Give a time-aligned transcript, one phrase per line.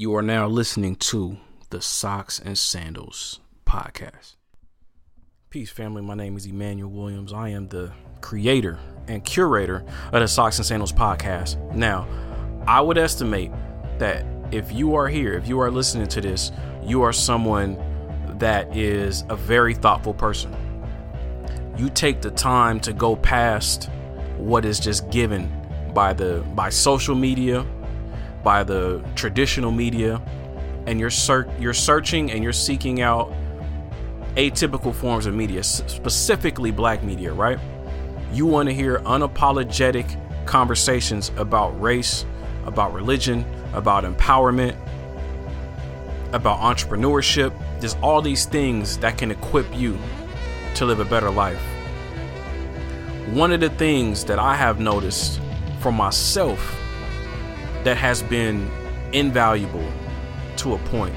[0.00, 1.38] You are now listening to
[1.70, 4.36] the Socks and Sandals podcast.
[5.50, 6.02] Peace, family.
[6.02, 7.32] My name is Emmanuel Williams.
[7.32, 7.90] I am the
[8.20, 11.74] creator and curator of the Socks and Sandals podcast.
[11.74, 12.06] Now,
[12.64, 13.50] I would estimate
[13.98, 16.52] that if you are here, if you are listening to this,
[16.84, 17.76] you are someone
[18.38, 20.54] that is a very thoughtful person.
[21.76, 23.90] You take the time to go past
[24.36, 25.52] what is just given
[25.92, 27.66] by the by social media
[28.48, 30.22] by the traditional media
[30.86, 33.30] and you're ser- you're searching and you're seeking out
[34.36, 37.58] atypical forms of media, specifically black media, right?
[38.32, 40.06] You want to hear unapologetic
[40.46, 42.24] conversations about race,
[42.64, 43.44] about religion,
[43.74, 44.74] about empowerment,
[46.32, 47.52] about entrepreneurship.
[47.80, 49.98] There's all these things that can equip you
[50.76, 51.62] to live a better life.
[53.26, 55.38] One of the things that I have noticed
[55.80, 56.77] for myself
[57.84, 58.70] that has been
[59.12, 59.86] invaluable
[60.56, 61.14] to a point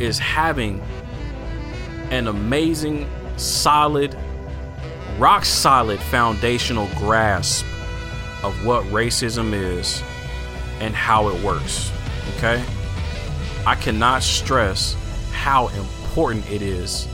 [0.00, 0.80] is having
[2.10, 4.16] an amazing, solid,
[5.18, 7.66] rock solid foundational grasp
[8.42, 10.02] of what racism is
[10.80, 11.92] and how it works.
[12.36, 12.64] Okay?
[13.66, 14.96] I cannot stress
[15.32, 17.08] how important it is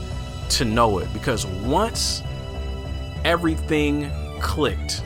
[0.49, 2.21] to know it because once
[3.23, 5.03] everything clicked,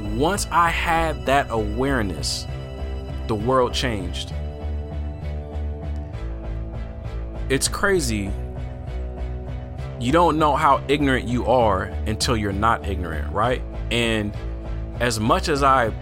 [0.00, 2.46] once I had that awareness,
[3.26, 4.32] the world changed.
[7.48, 8.30] It's crazy.
[9.98, 13.62] You don't know how ignorant you are until you're not ignorant, right?
[13.90, 14.36] And
[15.00, 15.92] as much as I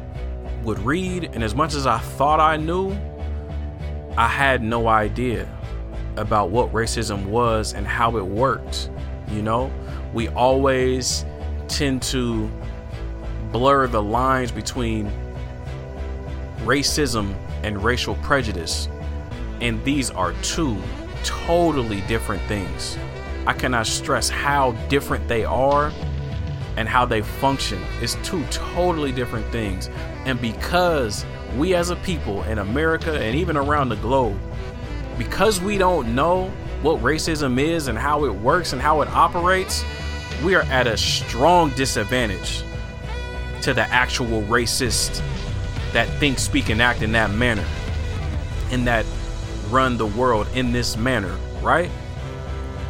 [0.63, 2.97] would read and as much as I thought I knew,
[4.17, 5.49] I had no idea
[6.17, 8.91] about what racism was and how it worked.
[9.31, 9.73] You know,
[10.13, 11.25] we always
[11.69, 12.51] tend to
[13.53, 15.11] blur the lines between
[16.61, 18.89] racism and racial prejudice.
[19.61, 20.81] And these are two
[21.25, 22.97] totally different things.
[23.47, 25.93] I cannot stress how different they are
[26.77, 27.83] and how they function.
[28.01, 29.91] It's two totally different things.
[30.27, 31.25] And because
[31.57, 34.39] we as a people in America and even around the globe,
[35.17, 36.51] because we don't know
[36.83, 39.85] what racism is and how it works and how it operates,
[40.45, 42.63] we are at a strong disadvantage
[43.69, 45.23] to the actual racist
[45.93, 47.67] that think, speak, and act in that manner,
[48.71, 49.05] and that
[49.69, 51.91] run the world in this manner, right?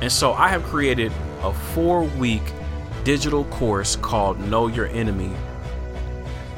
[0.01, 1.13] And so I have created
[1.43, 2.45] a four week
[3.03, 5.33] digital course called Know Your Enemy.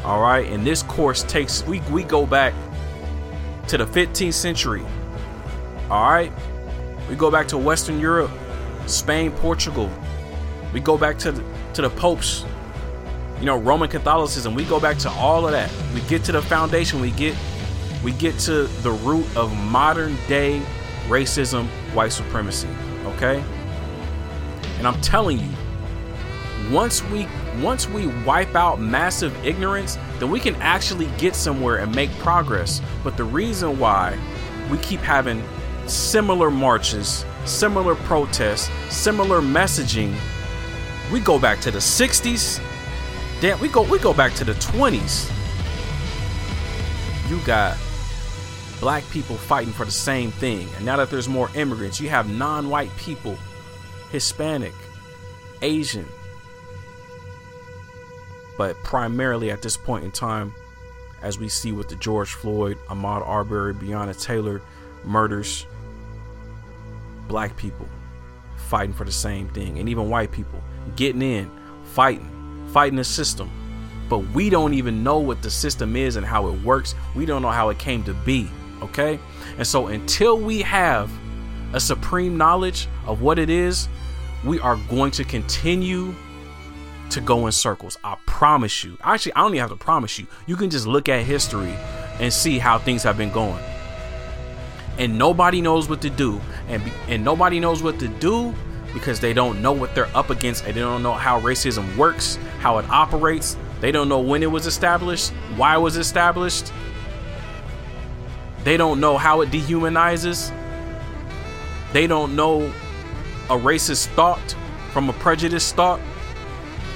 [0.05, 2.53] All right, and this course takes we we go back
[3.69, 4.85] to the 15th century.
[5.89, 6.31] All right,
[7.09, 8.31] we go back to Western Europe,
[8.85, 9.91] Spain, Portugal.
[10.75, 11.43] We go back to the,
[11.73, 12.45] to the popes
[13.41, 14.55] you know, Roman Catholicism.
[14.55, 15.73] We go back to all of that.
[15.95, 17.01] We get to the foundation.
[17.01, 17.35] We get
[18.05, 20.63] we get to the root of modern day
[21.09, 22.69] racism, white supremacy.
[23.05, 23.43] Okay?
[24.79, 25.51] And I'm telling you,
[26.71, 27.27] once we
[27.61, 32.81] once we wipe out massive ignorance, then we can actually get somewhere and make progress.
[33.03, 34.19] But the reason why
[34.71, 35.43] we keep having
[35.87, 40.15] similar marches, similar protests, similar messaging,
[41.11, 42.61] we go back to the 60s,
[43.41, 45.31] Damn, we go we go back to the 20s.
[47.31, 47.79] You got
[48.81, 50.69] black people fighting for the same thing.
[50.77, 53.39] And now that there's more immigrants, you have non-white people,
[54.11, 54.75] Hispanic,
[55.63, 56.07] Asian.
[58.59, 60.55] But primarily at this point in time,
[61.23, 64.61] as we see with the George Floyd, Ahmaud Arbery, Breonna Taylor
[65.07, 65.65] murders,
[67.27, 67.89] black people
[68.69, 70.61] fighting for the same thing, and even white people
[70.97, 71.51] getting in,
[71.85, 72.29] fighting
[72.73, 73.51] fighting the system.
[74.09, 76.95] But we don't even know what the system is and how it works.
[77.15, 78.49] We don't know how it came to be.
[78.83, 79.19] Okay?
[79.57, 81.11] And so until we have
[81.73, 83.89] a supreme knowledge of what it is,
[84.45, 86.15] we are going to continue
[87.11, 87.99] to go in circles.
[88.03, 88.97] I promise you.
[89.03, 90.27] Actually, I don't even have to promise you.
[90.47, 91.75] You can just look at history
[92.19, 93.63] and see how things have been going.
[94.99, 96.41] And nobody knows what to do.
[96.69, 98.55] And, and nobody knows what to do
[98.93, 102.37] because they don't know what they're up against and they don't know how racism works,
[102.59, 103.57] how it operates.
[103.81, 106.73] They don't know when it was established, why it was established.
[108.65, 110.55] They don't know how it dehumanizes.
[111.93, 112.73] They don't know
[113.49, 114.55] a racist thought
[114.93, 116.01] from a prejudiced thought.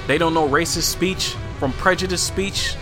[0.07, 2.75] They don't know racist speech from prejudiced speech.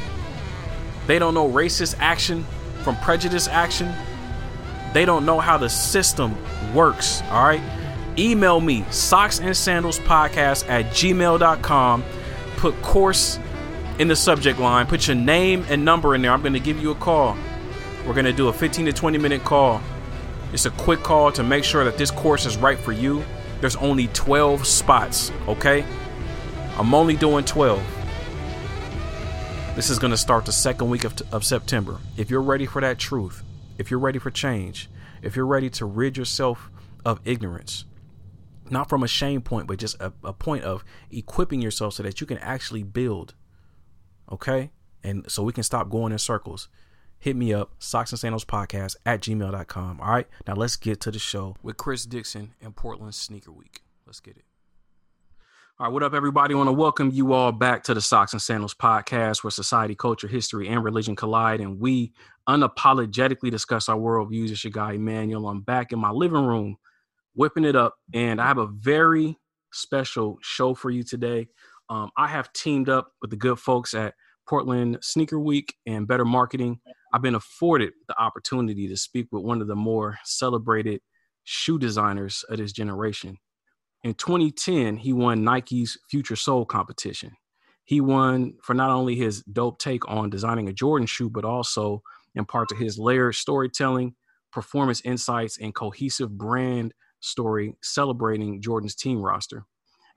[1.07, 2.45] They don't know racist action
[2.83, 3.93] from prejudiced action.
[4.93, 6.35] They don't know how the system
[6.73, 7.61] works, all right?
[8.17, 12.03] Email me socks and sandals podcast at gmail.com
[12.57, 13.39] put course
[13.99, 16.79] in the subject line put your name and number in there i'm going to give
[16.81, 17.37] you a call
[18.05, 19.81] We're going to do a 15 to 20 minute call.
[20.51, 23.23] It's a quick call to make sure that this course is right for you.
[23.61, 25.85] There's only 12 spots, okay?
[26.77, 27.81] I'm only doing 12.
[29.75, 31.97] This is going to start the second week of, of September.
[32.17, 33.41] If you're ready for that truth,
[33.77, 34.89] if you're ready for change,
[35.21, 36.69] if you're ready to rid yourself
[37.05, 37.85] of ignorance,
[38.69, 42.21] not from a shame point, but just a, a point of equipping yourself so that
[42.21, 43.35] you can actually build.
[44.31, 44.71] Okay?
[45.03, 46.69] And so we can stop going in circles.
[47.19, 50.01] Hit me up, Socks and Sandals Podcast at gmail.com.
[50.01, 50.27] All right.
[50.47, 53.81] Now let's get to the show with Chris Dixon and Portland Sneaker Week.
[54.05, 54.43] Let's get it.
[55.79, 56.53] All right, what up, everybody?
[56.53, 59.95] I want to welcome you all back to the Socks and Sandals podcast, where society,
[59.95, 62.13] culture, history, and religion collide, and we
[62.47, 64.51] unapologetically discuss our worldviews.
[64.51, 65.47] It's your guy Emmanuel.
[65.47, 66.77] I'm back in my living room
[67.33, 67.95] whipping it up.
[68.13, 69.37] And I have a very
[69.71, 71.47] special show for you today.
[71.89, 74.13] Um, I have teamed up with the good folks at
[74.47, 76.79] Portland Sneaker Week and Better Marketing.
[77.13, 81.01] I've been afforded the opportunity to speak with one of the more celebrated
[81.43, 83.37] shoe designers of this generation.
[84.03, 87.31] In 2010, he won Nike's Future Soul competition.
[87.85, 92.01] He won for not only his dope take on designing a Jordan shoe, but also
[92.35, 94.15] in part to his layered storytelling,
[94.51, 96.93] performance insights, and cohesive brand
[97.23, 99.65] story celebrating Jordan's team roster.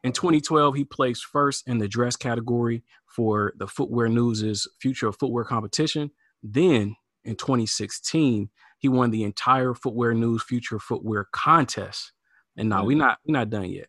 [0.03, 5.17] In 2012, he placed first in the dress category for the Footwear News's Future of
[5.17, 6.11] Footwear competition.
[6.43, 12.13] Then in 2016, he won the entire Footwear News Future Footwear contest.
[12.57, 13.01] And now we're mm.
[13.01, 13.89] not we're not done yet.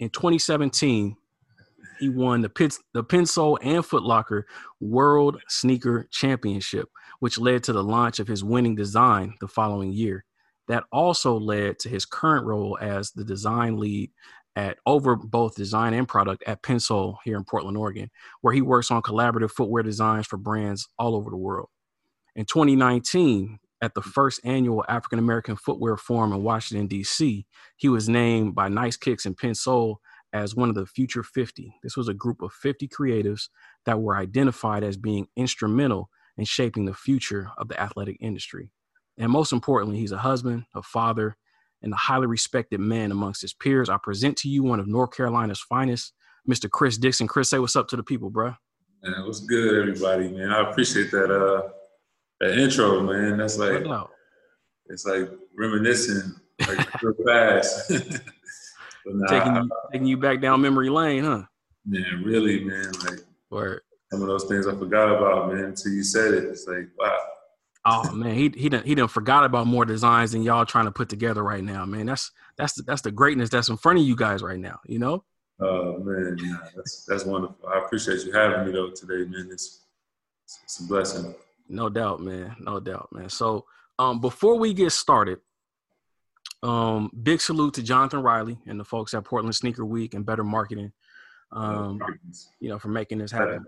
[0.00, 1.16] In 2017,
[2.00, 4.42] he won the Pit, the Pensole and Footlocker
[4.80, 6.88] World Sneaker Championship,
[7.20, 10.24] which led to the launch of his winning design the following year.
[10.68, 14.10] That also led to his current role as the design lead
[14.54, 18.10] at over both design and product at Pensole here in Portland, Oregon,
[18.42, 21.68] where he works on collaborative footwear designs for brands all over the world.
[22.36, 27.44] In 2019, at the first annual African American Footwear Forum in Washington, D.C.,
[27.76, 29.96] he was named by Nice Kicks and Pensole
[30.32, 31.74] as one of the Future 50.
[31.82, 33.48] This was a group of 50 creatives
[33.84, 38.70] that were identified as being instrumental in shaping the future of the athletic industry.
[39.18, 41.36] And most importantly, he's a husband, a father,
[41.82, 43.88] and a highly respected man amongst his peers.
[43.88, 46.14] I present to you one of North Carolina's finest,
[46.48, 46.70] Mr.
[46.70, 47.26] Chris Dixon.
[47.26, 48.54] Chris, say what's up to the people, bro.
[49.02, 50.50] Man, what's good, everybody, man?
[50.50, 51.68] I appreciate that uh
[52.40, 53.38] that intro, man.
[53.38, 53.84] That's like
[54.86, 57.90] it's like reminiscing like real fast.
[59.06, 61.42] nah, taking, you, taking you back down memory lane, huh?
[61.86, 62.92] Man, really, man.
[63.04, 63.20] Like
[63.50, 63.80] Word.
[64.10, 66.44] some of those things I forgot about, man, until you said it.
[66.44, 67.18] It's like, wow.
[67.84, 70.92] Oh man, he he done, he done forgot about more designs than y'all trying to
[70.92, 72.06] put together right now, man.
[72.06, 74.78] That's that's the, that's the greatness that's in front of you guys right now.
[74.86, 75.24] You know.
[75.60, 77.56] Oh man, yeah, that's that's wonderful.
[77.68, 79.48] I appreciate you having me though today, man.
[79.50, 79.80] It's
[80.62, 81.34] it's a blessing.
[81.68, 82.54] No doubt, man.
[82.60, 83.28] No doubt, man.
[83.28, 83.64] So
[83.98, 85.40] um, before we get started,
[86.62, 90.44] um, big salute to Jonathan Riley and the folks at Portland Sneaker Week and Better
[90.44, 90.92] Marketing.
[91.50, 92.00] Um,
[92.60, 93.64] you know, for making this happen.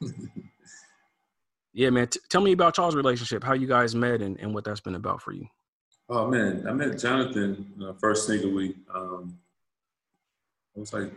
[1.76, 2.08] yeah, man.
[2.08, 4.94] T- tell me about y'all's relationship, how you guys met, and, and what that's been
[4.94, 5.46] about for you.
[6.08, 8.76] Oh man, I met Jonathan uh, first sneaker week.
[8.94, 9.38] Um,
[10.74, 11.12] it was like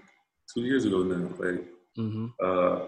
[0.54, 1.30] two years ago now.
[1.38, 1.66] Like,
[1.98, 2.26] mm-hmm.
[2.44, 2.88] uh,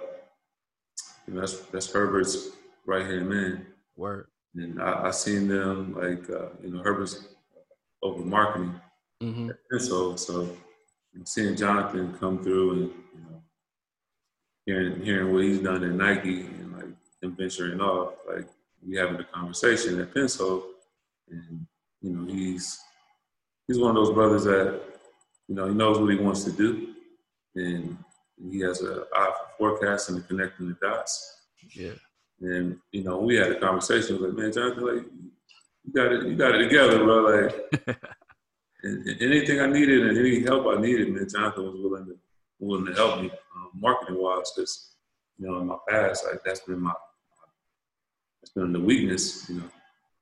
[1.25, 2.49] you know, that's that's Herbert's
[2.85, 3.65] right hand man.
[3.95, 4.27] Word.
[4.53, 7.25] And I, I seen them like uh, you know Herbert's
[8.03, 8.75] over marketing,
[9.23, 9.49] mm-hmm.
[9.69, 10.57] and so so
[11.23, 13.43] seeing Jonathan come through and you know
[14.65, 16.49] hearing hearing what he's done at Nike
[17.21, 18.47] and venturing off, like
[18.85, 20.63] we having a conversation at Pensole,
[21.29, 21.65] and
[22.01, 22.79] you know he's
[23.67, 24.81] he's one of those brothers that
[25.47, 26.93] you know he knows what he wants to do,
[27.55, 27.97] and
[28.49, 31.41] he has an eye for forecasting and connecting the dots.
[31.75, 31.91] Yeah.
[32.41, 34.21] And you know, we had a conversation.
[34.21, 35.05] like, man, Jonathan, like
[35.83, 37.21] you got it, you got it together, bro.
[37.21, 37.87] Like,
[38.83, 42.17] and, and anything I needed and any help I needed, man, Jonathan was willing to
[42.59, 44.95] willing to help me um, marketing wise, because
[45.37, 46.93] you know, in my past, like that's been my
[48.41, 49.69] it's been the weakness, you know,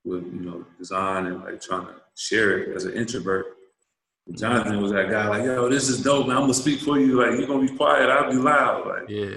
[0.06, 3.46] with you know design and like trying to share it as an introvert.
[4.28, 6.38] And Jonathan was that guy like, yo, this is dope, man.
[6.38, 7.20] I'm gonna speak for you.
[7.20, 8.88] Like, you're gonna be quiet, I'll be loud.
[8.88, 9.36] Like, yeah.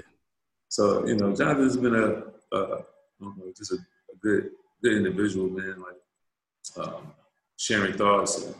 [0.69, 2.83] So you know, Jonathan's been a, a
[3.19, 4.49] know, just a, a, good
[4.81, 5.75] good individual, man.
[5.81, 7.13] Like um,
[7.57, 8.55] sharing thoughts and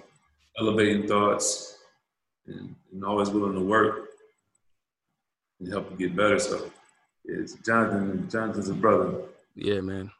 [0.59, 1.77] elevating thoughts,
[2.47, 4.09] and, and always willing to work
[5.59, 6.39] and help you get better.
[6.39, 6.69] So,
[7.25, 8.29] it's Jonathan.
[8.29, 9.23] Jonathan's a brother.
[9.55, 10.11] Yeah, man.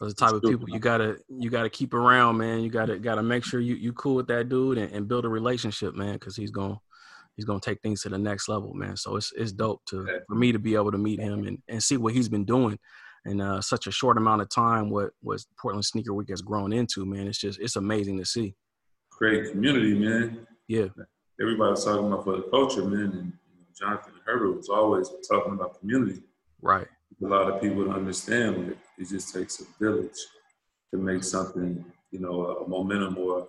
[0.00, 2.60] Those the type of people you gotta you gotta keep around, man.
[2.60, 5.28] You gotta gotta make sure you you cool with that dude and, and build a
[5.28, 6.78] relationship, man, because he's gonna
[7.36, 8.96] he's gonna take things to the next level, man.
[8.96, 11.82] So it's it's dope to for me to be able to meet him and, and
[11.82, 12.78] see what he's been doing
[13.24, 16.72] in uh, such a short amount of time what was Portland Sneaker Week has grown
[16.72, 17.28] into, man.
[17.28, 18.54] It's just it's amazing to see.
[19.10, 20.46] Great community, man.
[20.66, 20.86] Yeah.
[21.40, 25.52] Everybody's talking about for the culture, man, and you know, Jonathan Herbert was always talking
[25.52, 26.22] about community.
[26.60, 26.88] Right.
[27.22, 28.78] A lot of people don't understand it.
[28.98, 30.18] It just takes a village
[30.92, 33.48] to make something, you know, a momentum or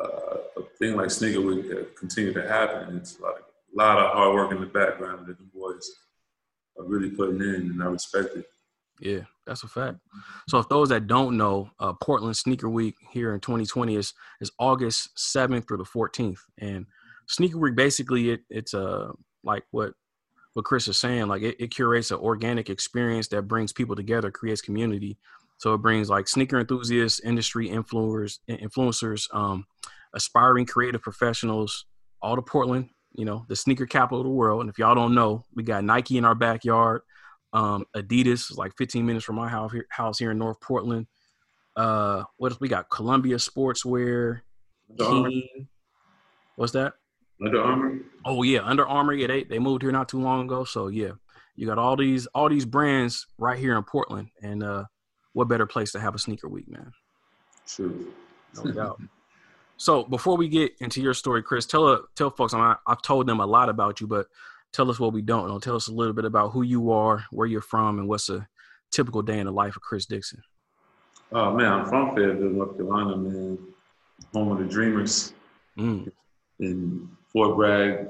[0.00, 2.96] uh, a thing like Sneaker Week continue to happen.
[2.96, 5.90] It's like a lot of hard work in the background that the boys
[6.78, 8.46] are really putting in, and I respect it.
[9.00, 9.98] Yeah, that's a fact.
[10.48, 14.50] So, if those that don't know, uh, Portland Sneaker Week here in 2020 is is
[14.58, 16.86] August 7th through the 14th, and
[17.28, 19.94] Sneaker Week basically it, it's a uh, like what
[20.54, 24.30] what Chris is saying, like it, it curates an organic experience that brings people together,
[24.30, 25.18] creates community.
[25.58, 29.66] So it brings like sneaker enthusiasts, industry influencers, influencers, um,
[30.14, 31.84] aspiring creative professionals,
[32.22, 34.62] all to Portland, you know, the sneaker capital of the world.
[34.62, 37.02] And if y'all don't know, we got Nike in our backyard.
[37.52, 41.06] Um, Adidas is like 15 minutes from my house here, house here in North Portland.
[41.76, 42.60] Uh, what else?
[42.60, 44.40] We got Columbia Sportswear.
[46.56, 46.94] What's that?
[47.42, 47.98] Under Armour.
[48.24, 49.14] Oh yeah, Under Armour.
[49.14, 50.64] Yeah, they they moved here not too long ago.
[50.64, 51.12] So yeah,
[51.56, 54.84] you got all these all these brands right here in Portland, and uh,
[55.32, 56.92] what better place to have a sneaker week, man?
[57.66, 58.12] True.
[58.56, 59.00] No doubt.
[59.80, 63.26] So before we get into your story, Chris, tell uh, tell folks I have told
[63.26, 64.26] them a lot about you, but
[64.74, 65.58] tell us what we don't know.
[65.58, 68.46] Tell us a little bit about who you are, where you're from, and what's a
[68.90, 70.42] typical day in the life of Chris Dixon.
[71.32, 73.58] Oh man, I'm from Fayetteville, North Carolina, man.
[74.34, 75.32] Home of the Dreamers.
[75.78, 76.12] Mm.
[76.58, 78.08] In Fort Bragg,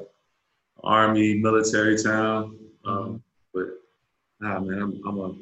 [0.82, 2.56] Army, military town.
[2.84, 3.22] Um,
[3.52, 3.66] but
[4.40, 5.34] nah, man, I'm, I'm, a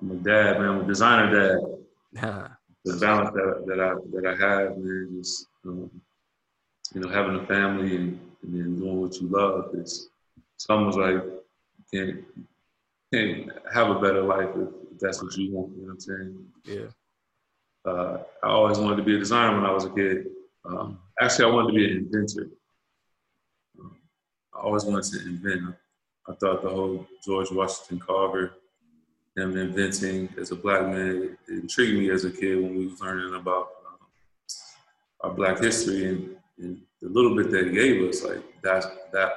[0.00, 0.68] I'm a dad, man.
[0.68, 1.58] I'm a designer
[2.12, 2.50] dad.
[2.84, 5.90] the balance that, that I that I have, man, is um,
[6.94, 9.70] you know having a family and, and then doing what you love.
[9.74, 10.08] It's
[10.56, 12.24] it's almost like you can't
[13.12, 15.76] can't have a better life if, if that's what you want.
[15.76, 16.46] You know what I'm saying?
[16.64, 17.90] Yeah.
[17.90, 20.26] Uh, I always wanted to be a designer when I was a kid.
[20.64, 22.48] Um, actually, I wanted to be an inventor.
[24.60, 25.74] I always wanted to invent.
[26.28, 28.52] I thought the whole George Washington Carver
[29.36, 31.36] him inventing as a black man.
[31.48, 34.06] It intrigued me as a kid when we was learning about um,
[35.22, 38.22] our black history and, and, the little bit that he gave us.
[38.22, 39.32] Like that, that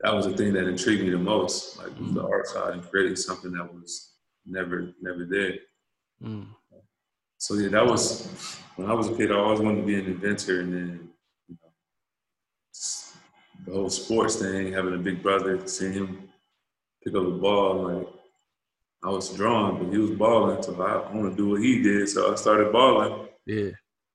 [0.00, 1.76] that was the thing that intrigued me the most.
[1.76, 2.14] Like mm.
[2.14, 4.12] the art side and creating something that was
[4.46, 5.56] never never there.
[6.24, 6.46] Mm.
[7.36, 9.30] So yeah, that was when I was a kid.
[9.30, 11.09] I always wanted to be an inventor, and then
[13.64, 16.28] the whole sports thing, having a big brother, seeing him
[17.04, 18.08] pick up the ball, like
[19.02, 22.08] I was drawn, but he was balling, so I, want to do what he did.
[22.08, 23.28] So I started balling.
[23.46, 23.70] Yeah.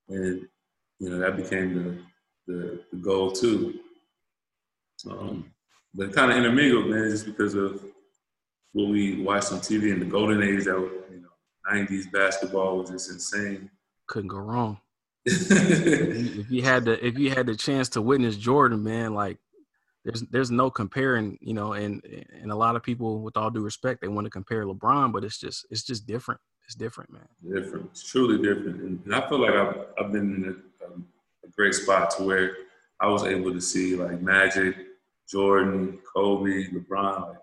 [0.10, 0.48] And
[1.00, 3.80] you know that became the the, the goal too.
[5.10, 5.52] Um,
[5.94, 7.82] but kind of intermingled, man, just because of
[8.74, 10.66] what we watched on TV in the golden age.
[10.66, 10.78] That
[11.12, 13.70] you know, '90s basketball was just insane.
[14.08, 14.80] Couldn't go wrong.
[15.26, 19.40] If you had the if you had the chance to witness Jordan, man, like
[20.06, 22.02] there's there's no comparing, you know, and
[22.40, 25.24] and a lot of people, with all due respect, they want to compare LeBron, but
[25.24, 26.40] it's just it's just different.
[26.66, 27.28] It's different, man.
[27.44, 27.90] Different.
[27.92, 31.08] It's truly different, and, and I feel like I've I've been in a, um,
[31.44, 32.56] a, great spot to where
[33.00, 34.76] I was able to see like Magic,
[35.28, 37.38] Jordan, Kobe, LeBron, like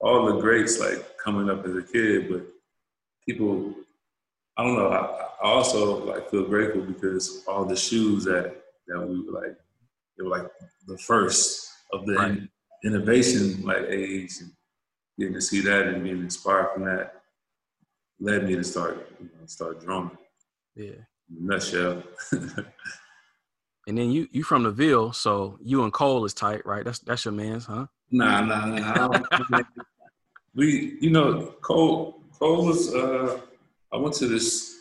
[0.00, 2.46] all the greats like coming up as a kid, but
[3.26, 3.74] people.
[4.56, 4.88] I don't know.
[4.88, 8.56] I, I also like feel grateful because all the shoes that
[8.88, 9.56] that we were like,
[10.16, 10.50] they were like
[10.86, 12.40] the first of the right.
[12.84, 14.50] innovation like age and
[15.18, 17.22] getting to see that and being inspired from that
[18.18, 20.16] led me to start you know, start drumming.
[20.74, 20.92] Yeah.
[21.28, 22.02] nutshell.
[22.32, 26.84] and then you you from the Ville, so you and Cole is tight, right?
[26.84, 27.86] That's that's your man's, huh?
[28.10, 29.22] Nah, nah, nah.
[30.54, 32.94] we, you know, Cole Cole was.
[32.94, 33.40] Uh,
[33.92, 34.76] I went to this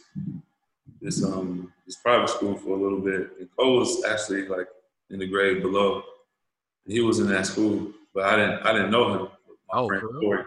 [1.02, 4.68] this um this private school for a little bit, and Cole was actually like
[5.10, 6.04] in the grade below
[6.88, 9.28] he was in that school, but I didn't I didn't know him.
[9.72, 10.44] My oh, friend Corey,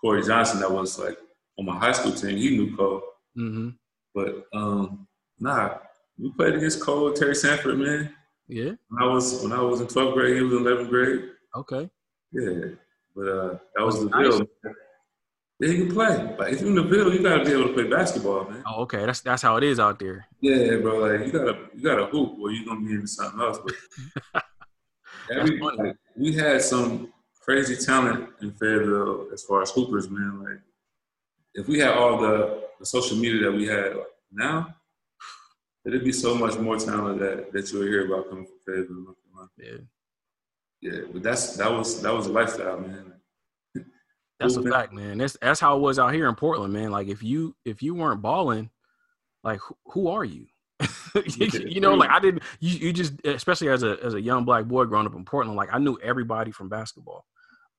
[0.00, 1.18] Corey Johnson, that was like
[1.58, 3.02] on my high school team, he knew Cole.
[3.36, 3.68] Mm-hmm.
[4.14, 5.06] But um,
[5.38, 5.78] nah,
[6.18, 8.14] we played against Cole, Terry Sanford, man.
[8.48, 8.72] Yeah.
[8.88, 11.24] When I was when I was in 12th grade, he was in 11th grade.
[11.54, 11.90] Okay.
[12.32, 12.74] Yeah,
[13.14, 14.36] but uh, that was, was the nice.
[14.36, 14.46] Ville.
[15.62, 16.36] Yeah, he can play.
[16.36, 18.64] Like if you're in the Ville, you gotta be able to play basketball, man.
[18.66, 19.06] Oh, okay.
[19.06, 20.26] That's that's how it is out there.
[20.40, 20.98] Yeah, bro.
[20.98, 23.60] Like you gotta you gotta hoop, or you're gonna be into something else.
[23.64, 24.42] But
[25.30, 30.42] Every, like, we had some crazy talent in Fayetteville as far as hoopers, man.
[30.42, 30.60] Like,
[31.54, 33.92] if we had all the, the social media that we had
[34.32, 34.74] now,
[35.86, 39.14] it'd be so much more talent that, that you would hear about coming from Fayetteville.
[39.56, 39.78] Yeah.
[40.80, 43.12] Yeah, but that's that was that was a lifestyle, man.
[44.42, 45.18] That's a fact, man.
[45.18, 46.90] That's that's how it was out here in Portland, man.
[46.90, 48.70] Like if you if you weren't balling,
[49.44, 50.46] like who, who are you?
[51.14, 52.42] you know, like I didn't.
[52.60, 55.56] You, you just, especially as a as a young black boy growing up in Portland,
[55.56, 57.24] like I knew everybody from basketball.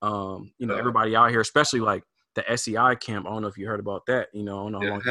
[0.02, 2.04] Um, you know, everybody out here, especially like
[2.36, 3.26] the SEI camp.
[3.26, 4.30] I don't know if you heard about that.
[4.34, 5.02] You know, I don't know how long.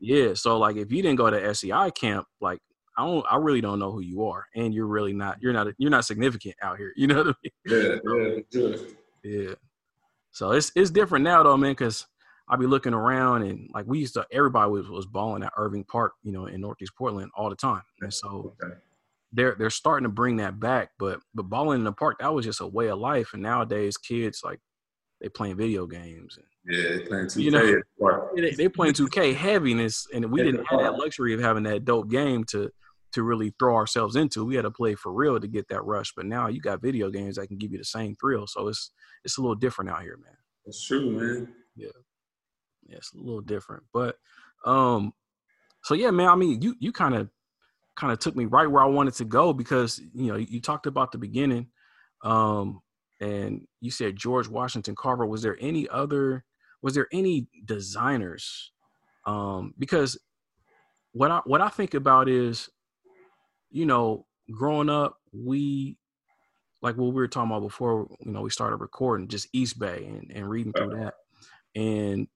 [0.00, 2.60] Yeah, so like if you didn't go to SEI camp, like
[2.96, 5.68] I don't, I really don't know who you are, and you're really not, you're not,
[5.78, 6.92] you're not significant out here.
[6.96, 8.00] You know what I mean?
[8.52, 8.70] Yeah,
[9.24, 9.54] yeah, yeah.
[10.34, 12.06] So it's it's different now though, man, because
[12.48, 15.84] I'll be looking around and like we used to, everybody was was balling at Irving
[15.84, 18.74] Park, you know, in Northeast Portland all the time, and so okay.
[19.32, 20.90] they're they're starting to bring that back.
[20.98, 23.96] But but balling in the park that was just a way of life, and nowadays
[23.96, 24.58] kids like
[25.20, 27.36] they playing video games and yeah, they playing 2K.
[27.36, 31.62] You know, they, they playing 2K heaviness, and we didn't have that luxury of having
[31.62, 32.70] that dope game to
[33.14, 34.44] to really throw ourselves into.
[34.44, 36.12] We had to play for real to get that rush.
[36.14, 38.46] But now you got video games that can give you the same thrill.
[38.46, 38.90] So it's
[39.24, 40.36] it's a little different out here, man.
[40.66, 41.48] That's true, man.
[41.76, 41.88] Yeah.
[42.86, 43.84] Yeah, it's a little different.
[43.92, 44.16] But
[44.64, 45.12] um
[45.84, 47.30] so yeah, man, I mean you you kind of
[47.96, 50.86] kind of took me right where I wanted to go because you know you talked
[50.86, 51.68] about the beginning
[52.24, 52.80] um
[53.20, 56.44] and you said George Washington Carver was there any other
[56.82, 58.72] was there any designers
[59.26, 60.18] um because
[61.12, 62.68] what I what I think about is
[63.74, 65.98] you know, growing up, we
[66.80, 70.30] like what we were talking about before, you know, we started recording just Eastbay and,
[70.32, 71.14] and reading through that.
[71.74, 72.28] And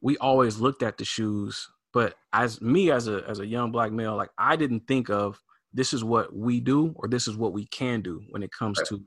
[0.00, 3.90] we always looked at the shoes, but as me as a as a young black
[3.90, 5.42] male, like I didn't think of
[5.74, 8.80] this is what we do or this is what we can do when it comes
[8.86, 9.02] to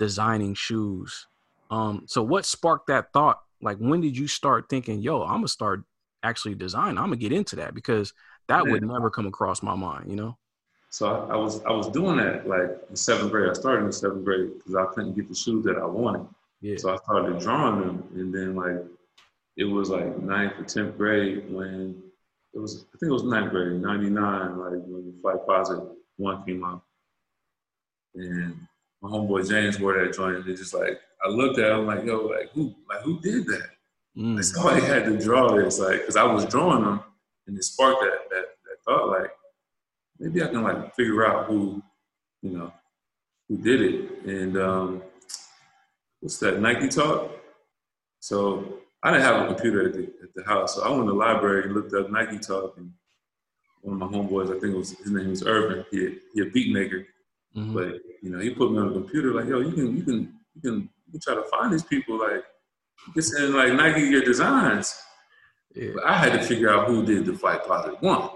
[0.00, 1.28] designing shoes.
[1.70, 3.38] Um, so what sparked that thought?
[3.62, 5.84] Like when did you start thinking, yo, I'm gonna start
[6.24, 8.12] actually designing, I'm gonna get into that because
[8.48, 10.36] that would never come across my mind, you know?
[10.96, 13.50] So I, I, was I was doing that like in seventh grade.
[13.50, 16.26] I started in seventh grade because I couldn't get the shoes that I wanted.
[16.62, 16.76] Yeah.
[16.78, 18.82] So I started drawing them, and then like
[19.58, 22.02] it was like ninth or tenth grade when
[22.54, 26.42] it was I think it was ninth grade, ninety nine, like when the Flightposite one
[26.46, 26.80] came out,
[28.14, 28.56] and
[29.02, 30.36] my homeboy James wore that joint.
[30.36, 33.20] And it's just like I looked at, it, I'm like, yo, like who, like who
[33.20, 33.68] did that?
[34.16, 34.36] Mm.
[34.36, 37.02] Like somebody had to draw this, like because I was drawing them,
[37.46, 39.30] and it sparked that that that thought, like
[40.18, 41.82] maybe I can like figure out who,
[42.42, 42.72] you know,
[43.48, 44.24] who did it.
[44.24, 45.02] And um,
[46.20, 47.30] what's that, Nike Talk?
[48.20, 50.74] So I didn't have a computer at the, at the house.
[50.74, 52.76] So I went to the library and looked up Nike Talk.
[52.76, 52.90] And
[53.82, 55.84] one of my homeboys, I think it was, his name was Irvin.
[55.90, 57.06] He, he a beat maker.
[57.56, 57.74] Mm-hmm.
[57.74, 60.34] But, you know, he put me on the computer like, yo, you can, you can,
[60.54, 62.18] you can, you can try to find these people.
[62.18, 62.44] Like,
[63.14, 64.94] you in like Nike your designs.
[65.74, 65.90] Yeah.
[65.94, 68.30] But I had to figure out who did the Flightposite one.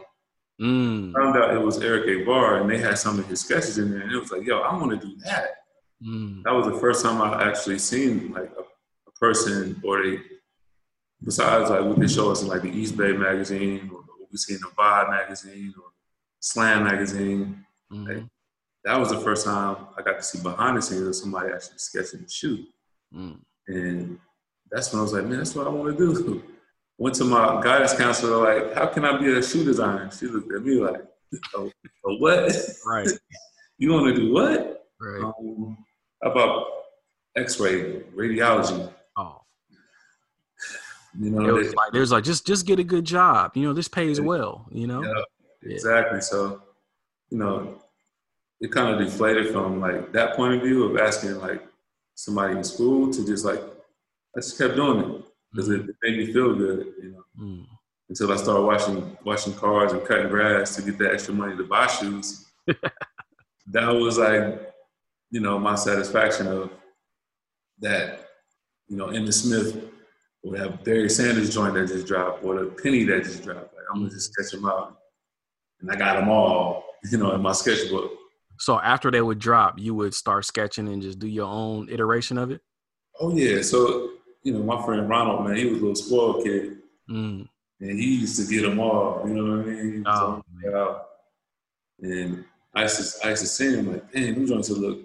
[0.61, 1.15] Mm.
[1.15, 4.01] Found out it was Eric Avar, and they had some of his sketches in there,
[4.01, 5.49] and it was like, yo, I want to do that.
[6.07, 6.43] Mm.
[6.45, 10.19] That was the first time I actually seen like a, a, person, or they,
[11.25, 14.55] besides like what they show us in like the Eastbay magazine, or what we see
[14.55, 15.91] in the Vibe magazine, or
[16.41, 17.65] Slam magazine.
[17.91, 18.07] Mm-hmm.
[18.07, 18.25] Like,
[18.85, 21.79] that was the first time I got to see behind the scenes of somebody actually
[21.79, 22.65] sketching the shoe.
[23.15, 23.39] Mm.
[23.69, 24.19] And
[24.71, 26.43] that's when I was like, man, that's what I want to do.
[27.01, 30.11] went to my guidance counselor like, how can I be a shoe designer?
[30.17, 31.03] She looked at me like,
[31.55, 31.73] oh,
[32.05, 32.55] oh what?
[32.87, 33.09] Right.
[33.79, 34.87] you want to do what?
[35.01, 35.25] Right.
[35.25, 35.79] Um,
[36.23, 36.67] how about
[37.37, 38.93] X-ray radiology?
[39.17, 39.41] Oh.
[41.19, 43.57] You know, there's like, there's like just just get a good job.
[43.57, 44.67] You know, this pays well.
[44.71, 45.03] You know.
[45.03, 46.21] Yeah, exactly.
[46.21, 46.63] So,
[47.31, 47.83] you know,
[48.61, 51.67] it kind of deflated from like that point of view of asking like
[52.15, 56.19] somebody in school to just like I just kept doing it because it, it, made
[56.19, 57.25] me feel good, you know.
[57.45, 57.67] Mm.
[58.09, 61.65] Until I started washing washing cars and cutting grass to get the extra money to
[61.65, 62.47] buy shoes.
[62.67, 64.73] that was like,
[65.31, 66.71] you know, my satisfaction of
[67.79, 68.27] that,
[68.89, 69.85] you know, Emmitt Smith
[70.43, 73.75] or that Barry Sanders joint that just dropped or the penny that just dropped.
[73.75, 74.97] Like, I'm gonna just sketch them out.
[75.81, 78.13] And I got them all, you know, in my sketchbook.
[78.59, 82.37] So after they would drop, you would start sketching and just do your own iteration
[82.37, 82.61] of it?
[83.19, 83.63] Oh yeah.
[83.63, 84.11] So
[84.43, 86.79] you know, my friend Ronald, man, he was a little spoiled kid.
[87.11, 87.49] Mm.
[87.81, 90.05] And he used to get them all, you know what I mean?
[90.07, 91.03] Oh, so,
[92.03, 95.01] and I used, to, I used to see him like, damn, them joints would look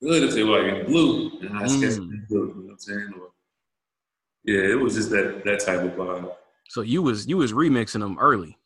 [0.00, 1.38] good if they were like in blue.
[1.40, 2.12] And I sketched mm.
[2.12, 3.12] in blue, you know what I'm saying?
[3.20, 3.28] Or,
[4.44, 6.32] yeah, it was just that that type of vibe.
[6.68, 8.58] So you was you was remixing them early.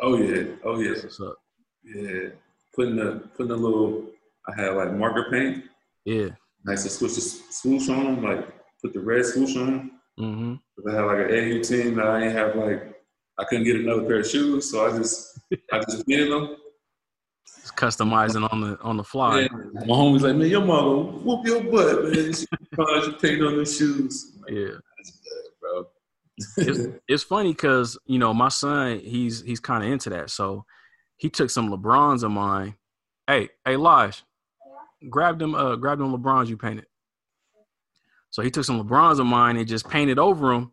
[0.00, 0.90] Oh yeah, oh yeah.
[0.90, 1.36] What's up?
[1.84, 2.28] Yeah,
[2.74, 4.04] putting the putting a little.
[4.48, 5.64] I had like marker paint.
[6.04, 6.28] Yeah.
[6.64, 8.48] Nice to switch the swoosh on them, like
[8.82, 9.90] put the red swoosh on.
[10.18, 10.54] Mm-hmm.
[10.88, 12.94] I had like an AU team that I ain't have like
[13.38, 15.38] I couldn't get another pair of shoes, so I just
[15.72, 16.56] I just painted them.
[17.60, 19.40] Just customizing on the on the fly.
[19.42, 19.48] Yeah.
[19.86, 22.32] My homie's like, man, your mother whoop your butt, man.
[22.32, 22.46] She, she
[23.20, 24.36] paint on the shoes.
[24.42, 25.82] Like, Yeah.
[26.58, 30.64] it's, it's funny because you know my son he's he's kind of into that so
[31.16, 32.74] he took some lebrons of mine
[33.26, 34.22] hey hey Lige,
[35.08, 36.84] grab them uh grab them lebrons you painted
[38.36, 40.70] so he took some lebrons of mine and just painted over them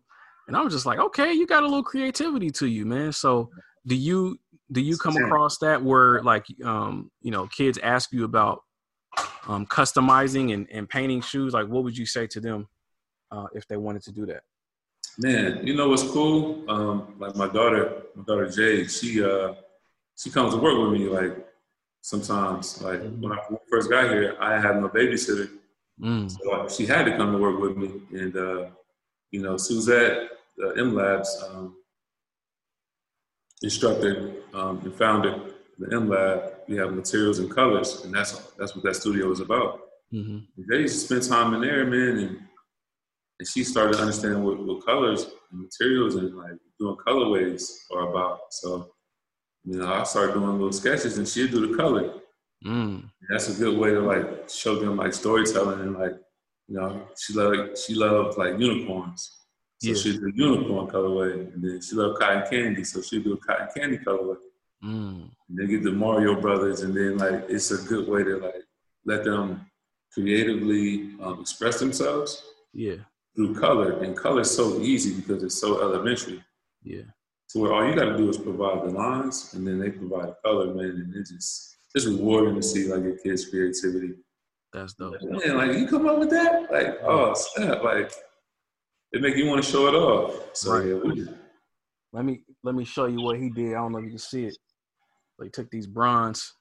[0.48, 3.10] and I was just like okay you got a little creativity to you man.
[3.10, 3.48] So
[3.86, 4.38] do you
[4.70, 8.60] do you come across that where like um you know kids ask you about
[9.48, 11.54] um customizing and, and painting shoes?
[11.54, 12.68] Like what would you say to them
[13.30, 14.42] uh if they wanted to do that?
[15.16, 16.68] Man, you know what's cool?
[16.68, 19.54] Um, like my daughter, my daughter Jade, she uh,
[20.18, 21.46] she comes to work with me like
[22.02, 22.82] sometimes.
[22.82, 23.38] Like when I
[23.70, 25.48] first got here, I had no babysitter,
[26.00, 28.02] Mm, so she had to come to work with me.
[28.12, 28.66] And uh,
[29.30, 30.28] you know, Suzette,
[30.62, 31.76] uh, M Labs um,
[33.62, 38.32] instructor um, and founder of the M Lab, we have materials and colors, and that's
[38.58, 39.80] that's what that studio is about.
[40.10, 42.40] hmm They used to spend time in there, man, and
[43.40, 48.40] and she started understanding what, what colors and materials and like doing colorways are about.
[48.50, 48.92] So,
[49.64, 52.14] you know, I started doing little sketches, and she'd do the color.
[52.64, 53.10] Mm.
[53.30, 56.14] That's a good way to like show them like storytelling and like,
[56.68, 59.30] you know, she loved she loved like unicorns.
[59.82, 59.94] So Yeah.
[59.96, 63.68] she'd do unicorn colorway, and then she loved cotton candy, so she'd do a cotton
[63.76, 64.36] candy colorway.
[64.82, 65.28] Mm.
[65.48, 68.62] And then get the Mario Brothers, and then like it's a good way to like
[69.04, 69.66] let them
[70.12, 72.96] creatively um, express themselves Yeah.
[73.36, 74.02] through color.
[74.02, 76.42] And color is so easy because it's so elementary.
[76.82, 77.02] Yeah.
[77.48, 80.28] So where all you got to do is provide the lines, and then they provide
[80.28, 80.90] the color, man.
[81.04, 84.14] And it's just it's rewarding to see like your kids' creativity.
[84.72, 85.14] That's dope.
[85.22, 88.12] Like, man, like you come up with that, like oh snap, like
[89.12, 90.56] it make you want to show it off.
[90.56, 90.88] So Right.
[90.88, 91.28] yeah, we,
[92.12, 93.74] Let me let me show you what he did.
[93.74, 94.56] I don't know if you can see it.
[95.38, 96.52] But he took these bronze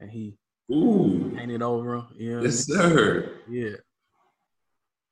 [0.00, 0.38] and he
[0.72, 2.08] ooh, painted over them.
[2.16, 2.40] Yeah.
[2.40, 3.40] yes sir.
[3.48, 3.76] Yeah.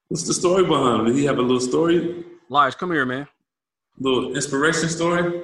[0.08, 1.12] What's the story behind it?
[1.12, 3.26] Did he have a little story, Lige, come here, man.
[3.98, 5.42] little inspiration story?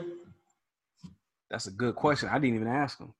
[1.51, 2.29] That's a good question.
[2.31, 3.13] I didn't even ask him.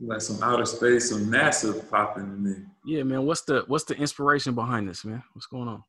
[0.00, 2.66] Like some outer space, some NASA popping in there.
[2.84, 3.24] Yeah, man.
[3.24, 5.22] What's the what's the inspiration behind this, man?
[5.32, 5.84] What's going on?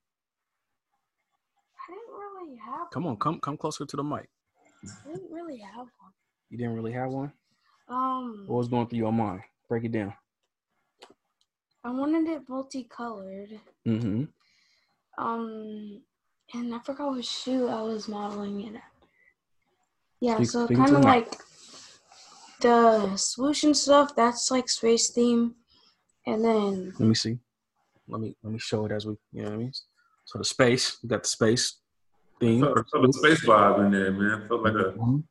[1.89, 2.91] I didn't really have.
[2.91, 4.29] Come on, come come closer to the mic.
[4.83, 6.11] I didn't really have one.
[6.49, 7.31] You didn't really have one?
[7.87, 9.41] Um, What was going through your mind?
[9.67, 10.13] Break it down.
[11.83, 13.59] I wanted it multicolored.
[13.87, 14.23] Mm-hmm.
[15.23, 16.01] Um,
[16.53, 18.83] and I forgot what shoe I was modeling it at.
[20.21, 21.05] Yeah, Speak- so kind of the mic.
[21.31, 21.39] like
[22.63, 24.15] the swoosh and stuff.
[24.15, 25.55] That's like space theme,
[26.25, 27.37] and then Let me see.
[28.07, 29.71] Let me let me show it as we you know what I mean?
[30.25, 31.79] So the space, we got the space
[32.39, 32.61] theme.
[32.61, 34.47] Felt, felt a space vibe in there, man.
[34.47, 35.23] Felt like a Mhm.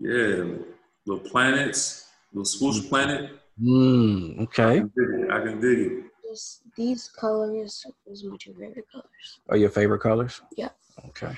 [0.00, 0.58] yeah,
[1.06, 3.30] little planets, little swoosh planet.
[3.60, 4.78] Mm, I okay.
[4.78, 5.30] can dig it.
[5.30, 6.04] I can dig it.
[6.28, 9.40] just these colors was my two favorite colors.
[9.48, 10.40] Are your favorite colors?
[10.56, 10.70] Yeah.
[11.08, 11.34] Okay.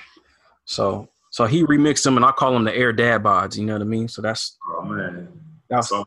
[0.65, 3.73] So so he remixed them and I call them the Air Dad bods, you know
[3.73, 4.07] what I mean?
[4.07, 5.27] So that's Oh man,
[5.67, 6.05] that's So-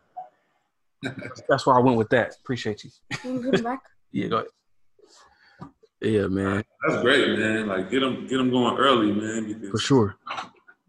[1.48, 2.36] that's where I went with that.
[2.42, 2.90] Appreciate you.
[3.12, 3.80] Can you put it back?
[4.12, 4.48] Yeah, go ahead.
[6.00, 6.62] Yeah, man.
[6.86, 7.66] that's great, man.
[7.66, 9.48] Like get them, get them going early, man.
[9.52, 10.16] Because For sure.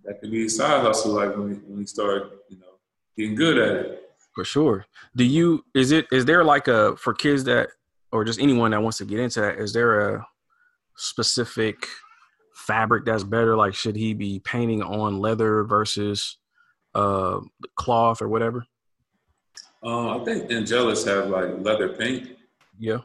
[0.06, 1.14] that could be a side hustle.
[1.14, 2.76] Like when we, when you start, you know,
[3.18, 4.04] getting good at it.
[4.36, 4.86] For sure.
[5.16, 7.70] Do you is it is there like a for kids that
[8.12, 10.28] or just anyone that wants to get into that, is there a
[10.96, 11.88] specific
[12.68, 13.56] fabric that's better?
[13.56, 16.38] Like should he be painting on leather versus
[16.94, 17.40] uh
[17.76, 18.66] cloth or whatever?
[19.84, 22.36] Um, I think Angelus have like leather paint
[22.78, 23.00] Yeah.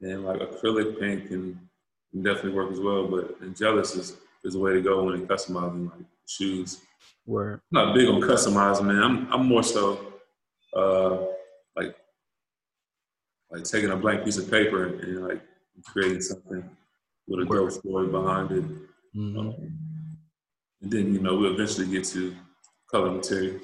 [0.00, 1.58] and like acrylic paint can,
[2.10, 3.06] can definitely work as well.
[3.08, 6.82] But Angelus is is the way to go when you're customizing like shoes.
[7.24, 9.02] Where I'm not big on customizing, man.
[9.02, 10.12] I'm I'm more so
[10.76, 11.26] uh
[11.76, 11.94] like
[13.50, 15.40] like taking a blank piece of paper and, and like
[15.84, 16.68] creating something
[17.28, 18.64] with a dope story behind it.
[19.16, 19.38] Mhm.
[19.38, 19.54] Um,
[20.82, 22.34] and then you know we'll eventually get to
[22.90, 23.58] color material.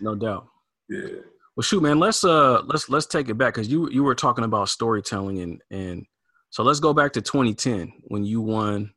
[0.00, 0.46] no doubt.
[0.88, 1.08] yeah.
[1.56, 1.98] Well, shoot, man.
[1.98, 5.60] Let's uh, let's let's take it back because you you were talking about storytelling and
[5.70, 6.06] and
[6.50, 8.92] so let's go back to 2010 when you won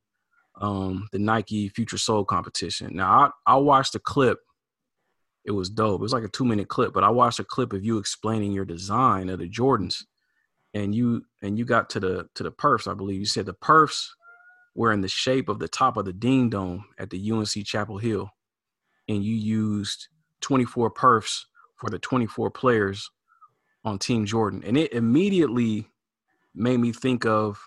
[0.62, 2.96] um the Nike Future Soul competition.
[2.96, 4.40] Now I I watched a clip.
[5.46, 6.02] It was dope.
[6.02, 8.52] It was like a two minute clip, but I watched a clip of you explaining
[8.52, 10.04] your design of the Jordans,
[10.74, 12.90] and you and you got to the to the perfs.
[12.90, 14.08] I believe you said the perfs
[14.78, 17.98] were in the shape of the top of the Dean Dome at the UNC Chapel
[17.98, 18.30] Hill,
[19.10, 20.08] and you used
[20.42, 21.42] 24 perfs
[21.76, 23.10] for the 24 players
[23.84, 24.64] on Team Jordan.
[24.66, 25.90] And it immediately
[26.56, 27.60] made me think of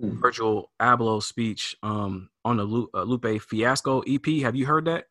[0.00, 0.20] Hmm.
[0.20, 4.24] Virgil Abloh's speech um, on the Lu- uh, Lupe Fiasco EP.
[4.42, 5.06] Have you heard that?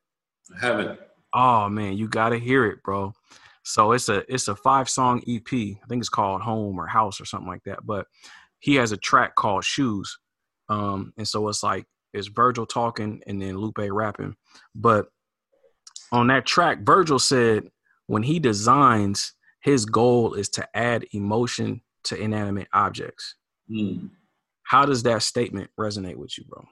[0.55, 0.99] I haven't.
[1.33, 3.11] Oh man, you gotta hear it, bro.
[3.63, 5.43] So it's a it's a five song EP.
[5.51, 7.79] I think it's called Home or House or something like that.
[7.85, 8.05] But
[8.59, 10.17] he has a track called Shoes,
[10.69, 14.35] Um, and so it's like it's Virgil talking and then Lupe rapping.
[14.75, 15.07] But
[16.11, 17.69] on that track, Virgil said
[18.07, 23.35] when he designs, his goal is to add emotion to inanimate objects.
[23.69, 24.09] Mm.
[24.63, 26.65] How does that statement resonate with you, bro?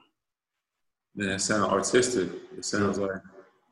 [1.14, 2.30] Man, it sounds artistic.
[2.56, 3.20] It sounds like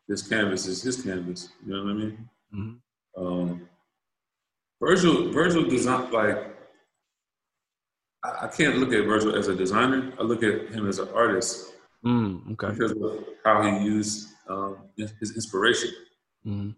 [0.08, 1.50] this canvas is his canvas.
[1.66, 2.28] You know what I mean?
[2.54, 3.26] Mm-hmm.
[3.26, 3.68] Um,
[4.80, 6.53] Virgil, Virgil design like
[8.24, 10.12] I, can't look at Virgil as a designer.
[10.18, 11.72] I look at him as an artist
[12.04, 12.70] Mm, okay.
[12.72, 15.90] because of how he used um, his inspiration.
[16.42, 16.70] hmm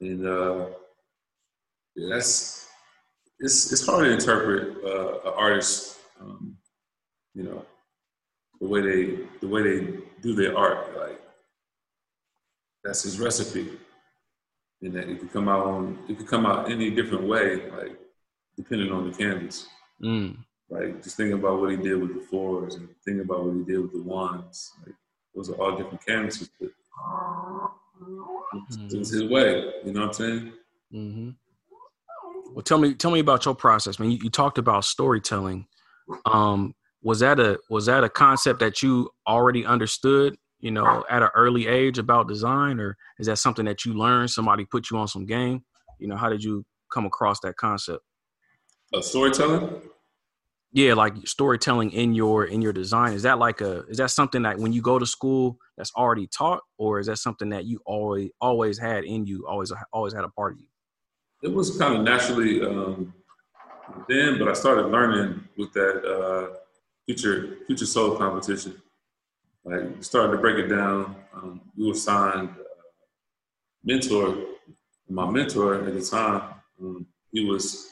[0.00, 0.66] and uh,
[1.96, 2.68] yeah, that's
[3.40, 6.56] it's it's hard to interpret uh, an artist, um,
[7.34, 7.66] you know,
[8.60, 10.96] the way they the way they do their art.
[10.96, 11.20] Like
[12.84, 13.70] that's his recipe,
[14.82, 17.98] and that it could come out on it could come out any different way, like
[18.56, 19.66] depending on the canvas.
[20.00, 20.36] Mm,
[20.70, 23.64] Like just thinking about what he did with the fours, and thinking about what he
[23.64, 24.72] did with the ones.
[24.84, 24.94] Like
[25.34, 26.50] those are all different canvases.
[26.60, 26.70] But
[28.90, 29.72] it was his way.
[29.84, 30.52] You know what I'm saying?
[30.92, 31.30] Mm-hmm.
[32.54, 34.10] Well, tell me, tell me about your process, man.
[34.10, 35.66] You, you talked about storytelling.
[36.24, 41.22] Um, was that a was that a concept that you already understood, you know, at
[41.22, 44.30] an early age about design, or is that something that you learned?
[44.30, 45.64] Somebody put you on some game.
[45.98, 48.02] You know, how did you come across that concept?
[48.92, 49.82] Uh, storytelling.
[50.72, 53.14] Yeah, like storytelling in your in your design.
[53.14, 56.26] Is that like a is that something that when you go to school that's already
[56.26, 60.24] taught, or is that something that you always always had in you, always always had
[60.24, 60.66] a part of you?
[61.42, 63.14] It was kind of naturally um,
[64.08, 66.56] then, but I started learning with that uh,
[67.06, 68.80] future future soul competition.
[69.64, 71.16] Like started to break it down.
[71.34, 72.62] Um, we were signed uh,
[73.84, 74.36] mentor.
[75.08, 76.42] My mentor at the time,
[76.80, 77.88] um, he was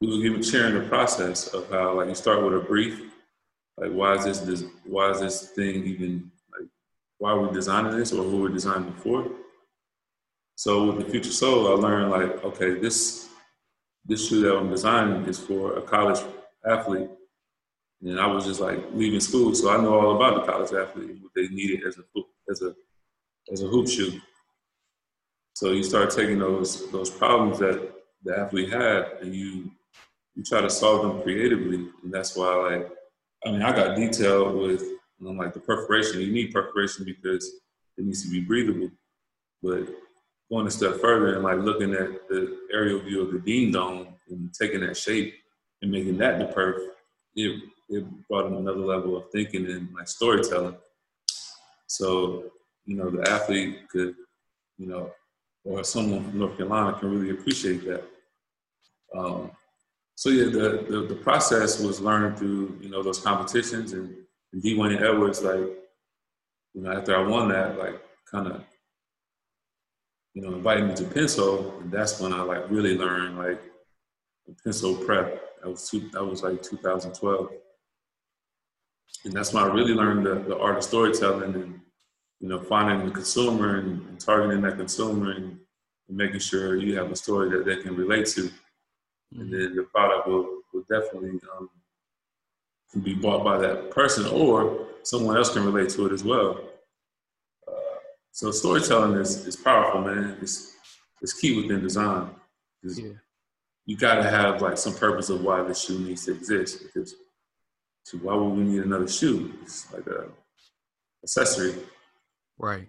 [0.00, 3.00] he was even sharing the process of how like you start with a brief,
[3.78, 6.68] like why is this, this why is this thing even like
[7.18, 9.30] why are we designing this or who we're designing it for?
[10.56, 13.28] So with the Future Soul, I learned like, okay, this
[14.04, 16.20] this shoe that I'm designing is for a college
[16.66, 17.10] athlete.
[18.02, 21.16] And I was just like leaving school, so I know all about the college athlete
[21.22, 22.74] what they needed as a hoop- as a
[23.50, 24.20] as a hoop shoe.
[25.54, 29.70] So you start taking those those problems that the athlete had, and you
[30.36, 32.90] you try to solve them creatively, and that's why like
[33.44, 36.20] I mean I got detailed with you know, like the perforation.
[36.20, 37.50] You need perforation because
[37.96, 38.90] it needs to be breathable,
[39.62, 39.88] but
[40.50, 44.08] going a step further and like looking at the aerial view of the Dean Dome
[44.28, 45.34] and taking that shape
[45.82, 46.78] and making that the perf,
[47.34, 50.76] it it brought in another level of thinking and like storytelling.
[51.86, 52.44] So
[52.84, 54.14] you know the athlete could,
[54.76, 55.10] you know,
[55.64, 58.04] or someone from North Carolina can really appreciate that.
[59.16, 59.50] Um,
[60.16, 64.14] so yeah, the, the the process was learned through you know those competitions and,
[64.52, 65.68] and D'Wayne Edwards like,
[66.74, 68.00] you know, after I won that, like
[68.30, 68.64] kind of
[70.36, 73.60] you know, invited me to Pensole, and that's when I like really learned like
[74.64, 75.42] Pensole prep.
[75.62, 77.48] That was two, that was like 2012,
[79.24, 81.80] and that's when I really learned the, the art of storytelling and
[82.40, 85.58] you know finding the consumer and, and targeting that consumer and,
[86.08, 88.50] and, making sure you have a story that they can relate to,
[89.32, 91.68] and then the product will will definitely um,
[92.92, 96.60] can be bought by that person or someone else can relate to it as well.
[98.32, 100.36] So storytelling is, is powerful, man.
[100.42, 100.74] It's
[101.22, 102.30] it's key within design.
[102.82, 103.12] Yeah.
[103.86, 106.82] You got to have like some purpose of why the shoe needs to exist.
[106.82, 107.14] Because
[108.02, 109.54] so why would we need another shoe?
[109.62, 110.26] It's like a
[111.22, 111.74] accessory.
[112.58, 112.88] Right.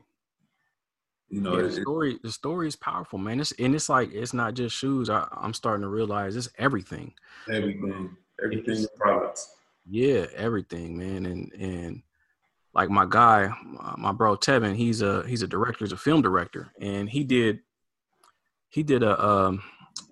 [1.30, 3.40] You know, Yeah, the it- story the story is powerful, man.
[3.40, 5.10] It's and it's like it's not just shoes.
[5.10, 7.14] I, I'm starting to realize it's everything.
[7.52, 9.54] everything, everything in products.
[9.90, 11.26] Yeah, everything, man.
[11.26, 12.02] And and
[12.74, 16.22] like my guy, my- my bro Tevin, he's a he's a director, he's a film
[16.22, 17.60] director, and he did
[18.70, 19.62] he did a um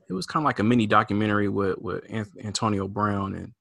[0.10, 2.04] it was kind of like a mini documentary with with
[2.44, 3.54] Antonio Brown and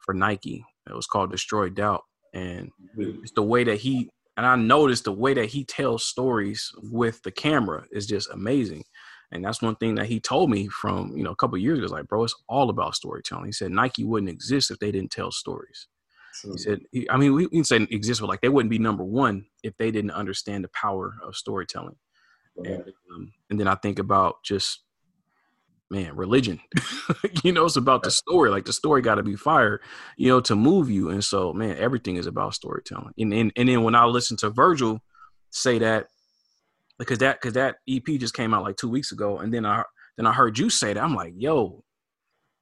[0.00, 0.64] for Nike.
[0.88, 5.12] It was called Destroy Doubt, and it's the way that he and I noticed the
[5.12, 8.84] way that he tells stories with the camera is just amazing.
[9.32, 11.78] And that's one thing that he told me from you know a couple of years
[11.78, 11.88] ago.
[11.88, 13.46] Like, bro, it's all about storytelling.
[13.46, 15.88] He said Nike wouldn't exist if they didn't tell stories.
[16.42, 18.78] He said, he, I mean, we, we can say exist, but like they wouldn't be
[18.78, 21.96] number one if they didn't understand the power of storytelling.
[22.58, 22.82] And,
[23.14, 24.82] um, and then I think about just,
[25.90, 26.60] man, religion.
[27.44, 28.50] you know, it's about the story.
[28.50, 29.80] Like the story got to be fire,
[30.16, 31.10] you know, to move you.
[31.10, 33.14] And so, man, everything is about storytelling.
[33.18, 35.00] And and, and then when I listen to Virgil
[35.50, 36.06] say that,
[36.98, 39.82] because that because that EP just came out like two weeks ago, and then I
[40.16, 41.84] then I heard you say that, I'm like, yo,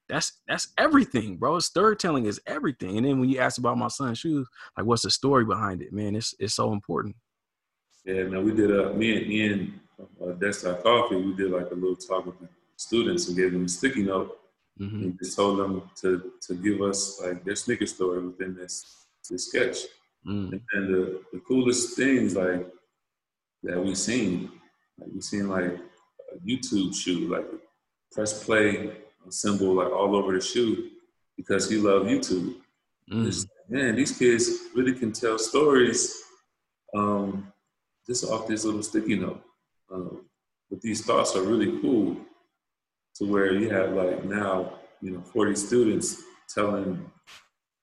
[0.07, 1.59] that's that's everything, bro.
[1.59, 2.97] Storytelling is everything.
[2.97, 5.93] And then when you ask about my son's shoes, like what's the story behind it,
[5.93, 6.15] man?
[6.15, 7.15] It's it's so important.
[8.05, 9.79] Yeah, man, we did a me and Ian
[10.21, 11.15] uh, Desktop Coffee.
[11.15, 12.35] We did like a little talk with
[12.77, 14.37] students and gave them a sticky note
[14.79, 15.03] mm-hmm.
[15.03, 19.47] and just told them to to give us like their sneaker story within this this
[19.47, 19.77] sketch.
[20.27, 20.59] Mm.
[20.73, 22.67] And the, the coolest things like
[23.63, 24.51] that we seen,
[24.99, 27.45] like we seen like a YouTube shoe, like
[28.11, 28.91] press play
[29.29, 30.89] symbol like all over the shoe
[31.37, 32.55] because he loved YouTube.
[33.11, 33.47] Mm.
[33.69, 36.15] Man, these kids really can tell stories
[36.95, 37.51] um,
[38.07, 39.43] just off this little sticky note.
[39.91, 40.25] Um,
[40.69, 42.17] but these thoughts are really cool
[43.15, 47.09] to where you have like now, you know, 40 students telling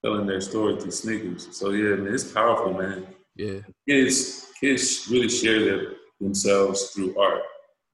[0.05, 1.49] telling their story through sneakers.
[1.57, 3.07] So yeah, man, it's powerful, man.
[3.37, 3.61] Yeah.
[3.88, 7.42] Kids kids really share their, themselves through art.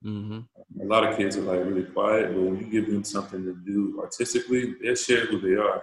[0.04, 0.82] Mm-hmm.
[0.82, 3.54] A lot of kids are like really quiet, but when you give them something to
[3.54, 5.82] do artistically, they share who they are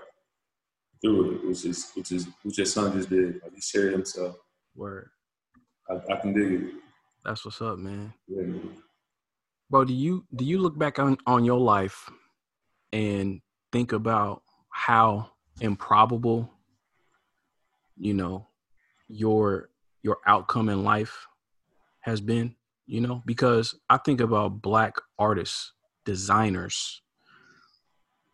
[1.02, 3.42] through it, which is which is which your son just did.
[3.44, 4.38] Like he shared himself.
[4.76, 5.10] Word.
[5.90, 6.74] I, I can dig it.
[7.24, 8.14] That's what's up, man.
[8.28, 8.70] Yeah, man.
[9.76, 12.10] Bro, do you do you look back on, on your life
[12.94, 13.42] and
[13.74, 16.50] think about how improbable,
[17.98, 18.48] you know,
[19.10, 19.70] your
[20.02, 21.28] your outcome in life
[22.00, 22.56] has been?
[22.86, 25.74] you know, because I think about black artists,
[26.06, 27.02] designers.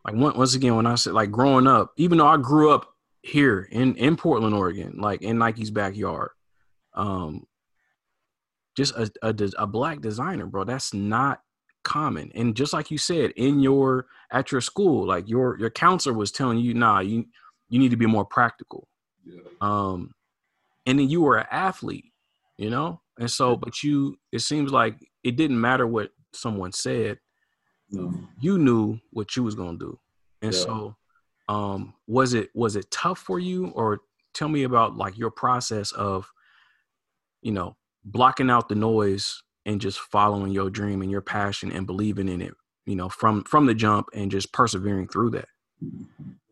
[0.06, 2.86] Like once again, when I said like growing up, even though I grew up
[3.24, 6.30] here in in Portland, Oregon, like in Nike's backyard,
[6.94, 7.48] um,
[8.76, 10.64] just a, a a black designer, bro.
[10.64, 11.42] That's not
[11.84, 12.32] common.
[12.36, 16.32] And just like you said, in your at your school, like your your counselor was
[16.32, 17.26] telling you, nah, you
[17.70, 18.88] you need to be more practical.
[19.24, 19.42] Yeah.
[19.62, 20.14] Um,
[20.86, 22.12] and then you were an athlete,
[22.58, 27.20] you know, and so, but you, it seems like it didn't matter what someone said.
[27.90, 28.14] No.
[28.40, 30.00] You knew what you was gonna do,
[30.42, 30.60] and yeah.
[30.60, 30.96] so,
[31.50, 34.00] um, was it was it tough for you, or
[34.34, 36.32] tell me about like your process of,
[37.42, 41.86] you know, blocking out the noise and just following your dream and your passion and
[41.86, 42.54] believing in it,
[42.86, 45.48] you know, from from the jump and just persevering through that.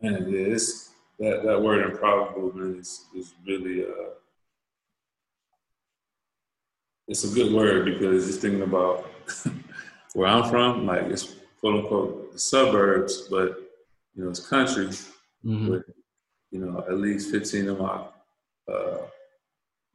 [0.01, 4.09] Yeah, it's that that word improbable man is is really uh
[7.07, 9.09] it's a good word because just thinking about
[10.13, 13.59] where I'm from, like it's quote unquote the suburbs, but
[14.15, 15.69] you know it's country mm-hmm.
[15.69, 15.83] with
[16.51, 18.05] you know at least 15 of my
[18.71, 18.97] uh,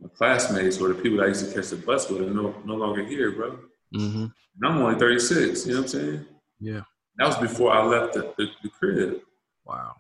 [0.01, 2.55] my classmates or the people that I used to catch the bus with are no
[2.65, 3.59] no longer here, bro.
[3.95, 4.25] Mm-hmm.
[4.25, 5.67] And I'm only 36.
[5.67, 6.27] You know what I'm saying?
[6.61, 6.81] Yeah.
[7.17, 9.21] That was before I left the, the, the crib.
[9.65, 9.95] Wow.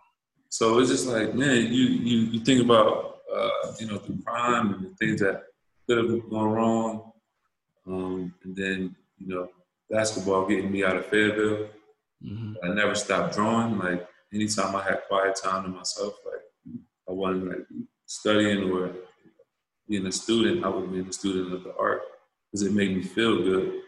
[0.49, 4.75] So it's just like, man, you you you think about uh, you know the crime
[4.75, 5.45] and the things that
[5.87, 7.13] could have gone wrong.
[7.87, 9.49] Um, and then, you know,
[9.91, 11.69] basketball getting me out of Fayetteville.
[12.25, 12.53] Mm-hmm.
[12.63, 13.79] I never stopped drawing.
[13.79, 16.79] Like anytime I had quiet time to myself, like
[17.09, 17.67] I wasn't like
[18.07, 18.91] studying or
[19.89, 22.03] being a student, I was being a student of the art
[22.51, 23.81] because it made me feel good.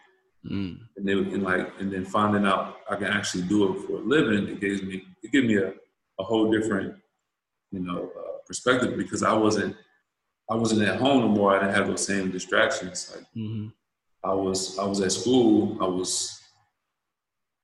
[0.45, 0.79] Mm.
[0.97, 4.01] And then, and like, and then finding out I can actually do it for a
[4.01, 5.73] living, it gave me, it gave me a,
[6.19, 6.95] a whole different,
[7.73, 9.77] you know, uh, perspective because I wasn't
[10.49, 11.57] I wasn't at home no more.
[11.57, 13.13] I didn't have those same distractions.
[13.15, 13.69] Like mm-hmm.
[14.25, 15.77] I was I was at school.
[15.81, 16.41] I was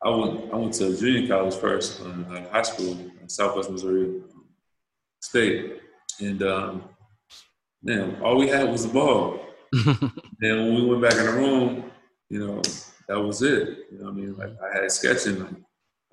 [0.02, 4.22] I went I went to junior college first, uh, high school in Southwest Missouri
[5.20, 5.80] State,
[6.20, 6.82] and um,
[7.82, 9.40] man, all we had was the ball.
[9.72, 11.90] then when we went back in the room,
[12.28, 12.62] you know,
[13.08, 13.78] that was it.
[13.90, 15.54] You know, I mean, like I had sketching, like,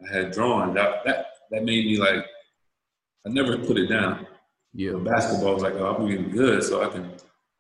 [0.10, 0.74] I had drawing.
[0.74, 2.26] That that that made me like
[3.26, 4.26] I never put it down.
[4.74, 4.94] Yeah.
[4.94, 7.12] But basketball was like, oh, I'm getting good, so I can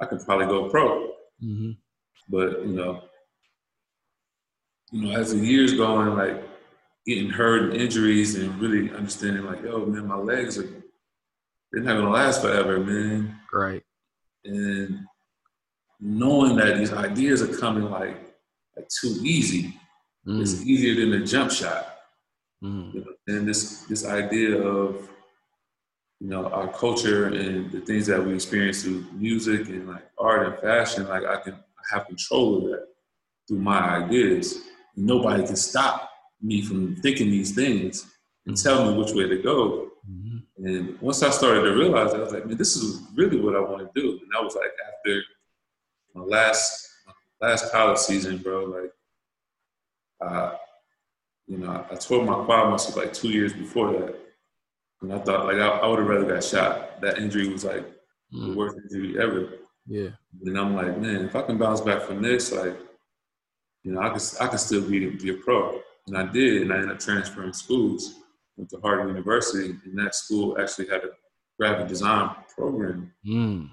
[0.01, 1.07] I can probably go pro.
[1.43, 1.71] Mm-hmm.
[2.29, 3.03] But you know,
[4.91, 6.43] you know, as the years going, like
[7.05, 10.69] getting hurt and injuries, and really understanding, like, yo, man, my legs are
[11.71, 13.39] they're not gonna last forever, man.
[13.53, 13.83] Right.
[14.45, 15.05] And
[15.99, 18.17] knowing that these ideas are coming like
[18.75, 19.75] like too easy.
[20.27, 20.41] Mm.
[20.41, 21.97] It's easier than a jump shot.
[22.63, 22.93] Mm.
[22.93, 23.13] You know?
[23.27, 25.09] And this this idea of
[26.19, 30.47] you know, our culture and the things that we experience through music and like art
[30.47, 31.55] and fashion, like I can
[31.91, 32.87] have control of that
[33.47, 34.59] through my ideas.
[34.95, 36.11] Nobody can stop
[36.41, 38.05] me from thinking these things
[38.45, 38.67] and mm-hmm.
[38.67, 39.88] tell me which way to go.
[40.63, 43.59] And once I started to realize, I was like, man, this is really what I
[43.59, 44.11] want to do.
[44.11, 45.21] And that was like after
[46.13, 46.87] my last
[47.41, 48.65] my last college season, bro.
[48.65, 48.91] Like,
[50.29, 50.55] uh,
[51.47, 54.19] you know, I, I tore my quad muscle like two years before that
[55.01, 57.01] and I thought like I, I would have rather got shot.
[57.01, 57.85] That injury was like
[58.33, 58.47] mm.
[58.47, 59.49] the worst injury ever.
[59.87, 60.09] Yeah.
[60.45, 62.77] And I'm like, man, if I can bounce back from this, like,
[63.83, 65.81] you know, I could I could still be be a pro.
[66.07, 68.15] And I did, and I ended up transferring schools.
[68.59, 71.11] Went to Harvard University, and that school actually had a
[71.57, 73.11] graphic design program.
[73.25, 73.69] Mm.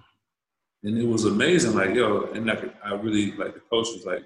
[0.85, 4.25] And it was amazing, like, yo, and like, I really, like, the coach was like,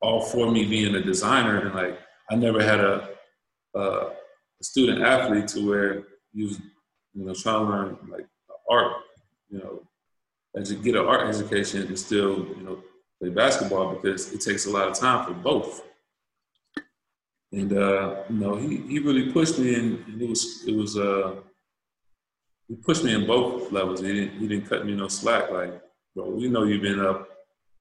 [0.00, 1.98] all for me being a designer, and like,
[2.30, 3.10] I never had a,
[3.74, 4.10] a
[4.62, 6.60] student athlete to where you was,
[7.12, 8.26] you know, trying to learn, like,
[8.70, 8.92] art,
[9.50, 9.82] you know,
[10.56, 12.82] as you get an art education and still, you know,
[13.20, 15.82] play basketball because it takes a lot of time for both.
[17.54, 20.98] And uh, you know, he, he really pushed me and, and it was it was
[20.98, 21.36] uh
[22.68, 24.00] he pushed me in both levels.
[24.00, 25.50] He didn't he didn't cut me no slack.
[25.50, 25.80] Like,
[26.14, 27.28] bro, we know you've been up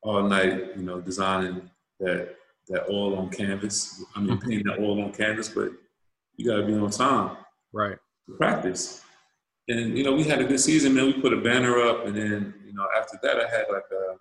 [0.02, 1.70] all night, you know, designing
[2.00, 2.36] that
[2.68, 4.04] that oil on canvas.
[4.16, 5.72] I mean, painting that oil on canvas, but
[6.36, 7.38] you got to be on time.
[7.72, 7.98] Right.
[8.28, 9.02] To practice.
[9.68, 11.08] And you know, we had a good season, man.
[11.08, 14.16] We put a banner up, and then you know, after that, I had like a,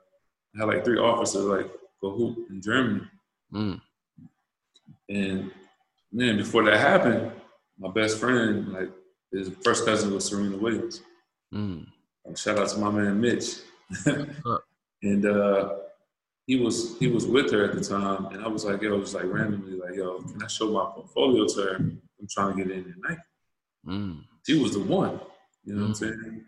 [0.54, 3.02] I had like three offers to like go hoop in Germany.
[3.52, 3.80] Mm.
[5.08, 5.50] And
[6.12, 7.32] then before that happened,
[7.78, 8.90] my best friend, like
[9.32, 11.02] his first cousin was Serena Williams.
[11.52, 11.86] Mm.
[12.36, 13.56] Shout out to my man Mitch.
[15.02, 15.74] and uh,
[16.46, 19.14] he was he was with her at the time, and I was like, yo, just
[19.14, 21.74] like randomly, like, yo, can I show my portfolio to her?
[21.76, 23.20] I'm trying to get in at Nike.
[23.86, 24.24] Mm.
[24.46, 25.20] She was the one.
[25.64, 26.44] You know what I'm saying?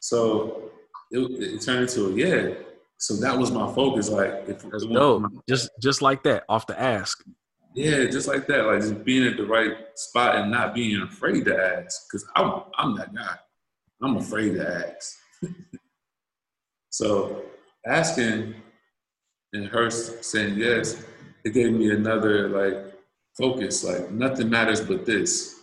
[0.00, 0.70] So
[1.10, 2.54] it, it turned into a yeah.
[2.98, 4.10] So that was my focus.
[4.10, 5.24] Like, if That's dope.
[5.48, 7.22] Just just like that, off the ask.
[7.74, 8.66] Yeah, just like that.
[8.66, 12.10] Like just being at the right spot and not being afraid to ask.
[12.10, 13.36] Cause I'm I'm that guy.
[14.02, 15.18] I'm afraid to ask.
[16.90, 17.42] so
[17.86, 18.54] asking
[19.52, 21.04] and her saying yes,
[21.44, 22.94] it gave me another like
[23.36, 23.84] focus.
[23.84, 25.60] Like nothing matters but this,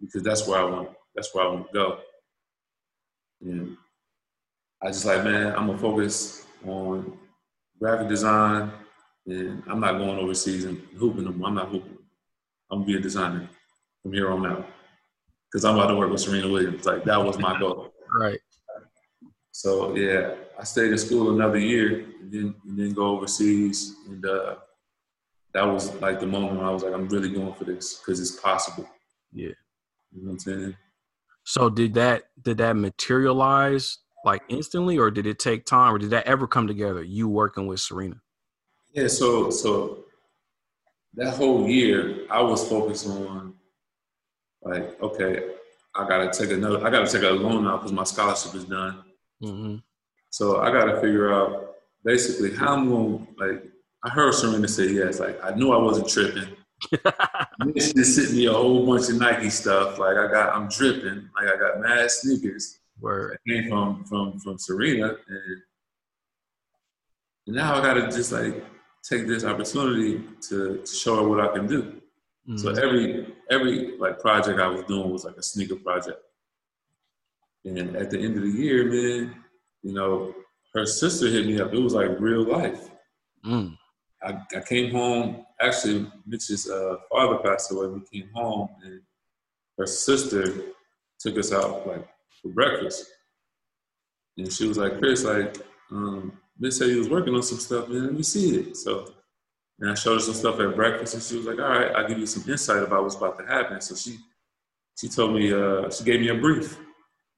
[0.00, 0.90] because that's where I want.
[1.14, 1.98] That's where I want to go.
[3.42, 3.76] And
[4.82, 7.18] I just like, man, I'm gonna focus on
[7.78, 8.72] graphic design,
[9.26, 11.44] and I'm not going overseas and hooping them.
[11.44, 11.98] I'm not hooping.
[12.70, 13.48] I'm gonna be a designer
[14.02, 14.66] from here on out
[15.50, 16.86] because I'm about to work with Serena Williams.
[16.86, 17.92] Like that was my goal.
[18.18, 18.40] Right.
[19.52, 24.24] So yeah, I stayed in school another year and then and then go overseas, and
[24.24, 24.56] uh,
[25.54, 28.40] that was like the moment I was like, I'm really going for this because it's
[28.40, 28.88] possible.
[29.32, 29.50] Yeah.
[30.12, 30.76] You know what I'm saying?
[31.44, 36.10] So did that did that materialize like instantly, or did it take time, or did
[36.10, 37.02] that ever come together?
[37.02, 38.21] You working with Serena?
[38.92, 39.08] Yeah.
[39.08, 40.04] So so
[41.14, 43.54] that whole year, I was focused on
[44.62, 45.50] like, okay,
[45.94, 49.02] I gotta take another, I gotta take a loan out because my scholarship is done.
[49.42, 49.76] Mm-hmm.
[50.30, 51.74] So I gotta figure out
[52.04, 53.64] basically how I'm gonna like.
[54.04, 55.20] I heard Serena say yes.
[55.20, 56.56] Like I knew I wasn't tripping.
[57.64, 59.98] Mitch just sent me a whole bunch of Nike stuff.
[59.98, 61.28] Like I got, I'm dripping.
[61.36, 62.80] Like I got mad sneakers.
[63.00, 63.38] Word.
[63.46, 65.16] Came from from from Serena,
[67.46, 68.64] and now I gotta just like
[69.02, 71.82] take this opportunity to, to show her what I can do.
[72.48, 72.56] Mm-hmm.
[72.56, 76.18] So every every like project I was doing was like a sneaker project.
[77.64, 79.36] And at the end of the year, man,
[79.82, 80.34] you know,
[80.74, 81.72] her sister hit me up.
[81.72, 82.90] It was like real life.
[83.44, 83.76] Mm.
[84.22, 85.46] I, I came home.
[85.60, 87.86] Actually, Mitch's uh, father passed away.
[87.88, 89.00] We came home, and
[89.78, 90.52] her sister
[91.20, 92.06] took us out like
[92.40, 93.06] for breakfast.
[94.36, 95.58] And she was like, "Chris, like,
[95.90, 98.06] um, Mitch said he was working on some stuff, man.
[98.06, 99.12] Let me see it." So,
[99.80, 102.08] and I showed her some stuff at breakfast, and she was like, "All right, I'll
[102.08, 104.18] give you some insight about what's about to happen." So she,
[104.98, 106.78] she told me, uh, she gave me a brief.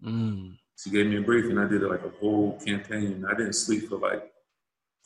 [0.05, 0.57] Mm.
[0.77, 3.25] She gave me a brief, and I did like a whole campaign.
[3.29, 4.31] I didn't sleep for like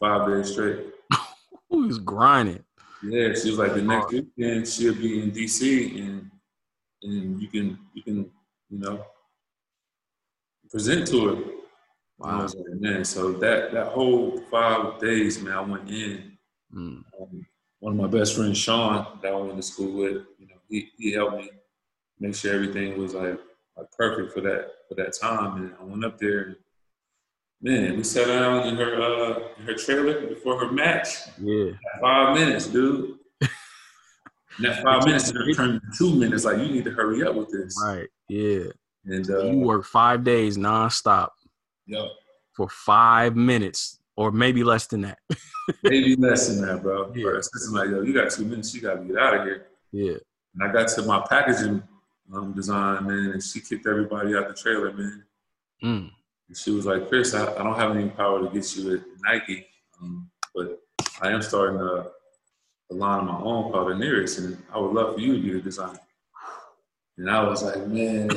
[0.01, 0.87] five days straight.
[1.71, 2.65] Who was grinding?
[3.03, 6.31] Yeah, she was like the next weekend she'll be in DC and
[7.03, 8.31] and you can you can
[8.71, 9.05] you know
[10.71, 11.43] present to her.
[12.19, 12.41] Wow.
[12.41, 16.39] I was so that that whole five days, man, I went in.
[16.75, 17.05] Mm.
[17.21, 17.47] Um,
[17.81, 20.89] one of my best friends, Sean, that I went to school with, you know, he,
[20.99, 21.51] he helped me
[22.19, 23.39] make sure everything was like,
[23.77, 25.63] like perfect for that for that time.
[25.63, 26.57] And I went up there and
[27.61, 31.09] Man, we sat down in her uh, in her trailer before her match.
[31.43, 31.73] Yeah.
[32.01, 33.19] Five minutes, dude.
[33.41, 33.51] and
[34.61, 36.45] that five minutes turned into two minutes.
[36.45, 37.77] Like you need to hurry up with this.
[37.83, 38.07] Right.
[38.29, 38.67] Yeah.
[39.07, 41.31] And uh, you work five days nonstop.
[41.89, 42.05] Yep.
[42.53, 45.19] For five minutes, or maybe less than that.
[45.83, 47.13] maybe less than that, bro.
[47.15, 47.25] Yeah.
[47.25, 48.75] Her assistant like, yo, you got two minutes.
[48.75, 49.67] You got to get out of here.
[49.93, 50.17] Yeah.
[50.55, 51.83] And I got to my packaging
[52.33, 55.25] um, design, man, and she kicked everybody out the trailer, man.
[55.83, 56.11] Mm.
[56.49, 59.03] And she was like, Chris, I, I, don't have any power to get you at
[59.23, 59.67] Nike,
[60.01, 60.81] um, but
[61.23, 62.07] I am starting a,
[62.91, 65.53] a line of my own called Aneres, and I would love for you to be
[65.53, 66.01] the designer.
[67.17, 68.29] And I was like, man,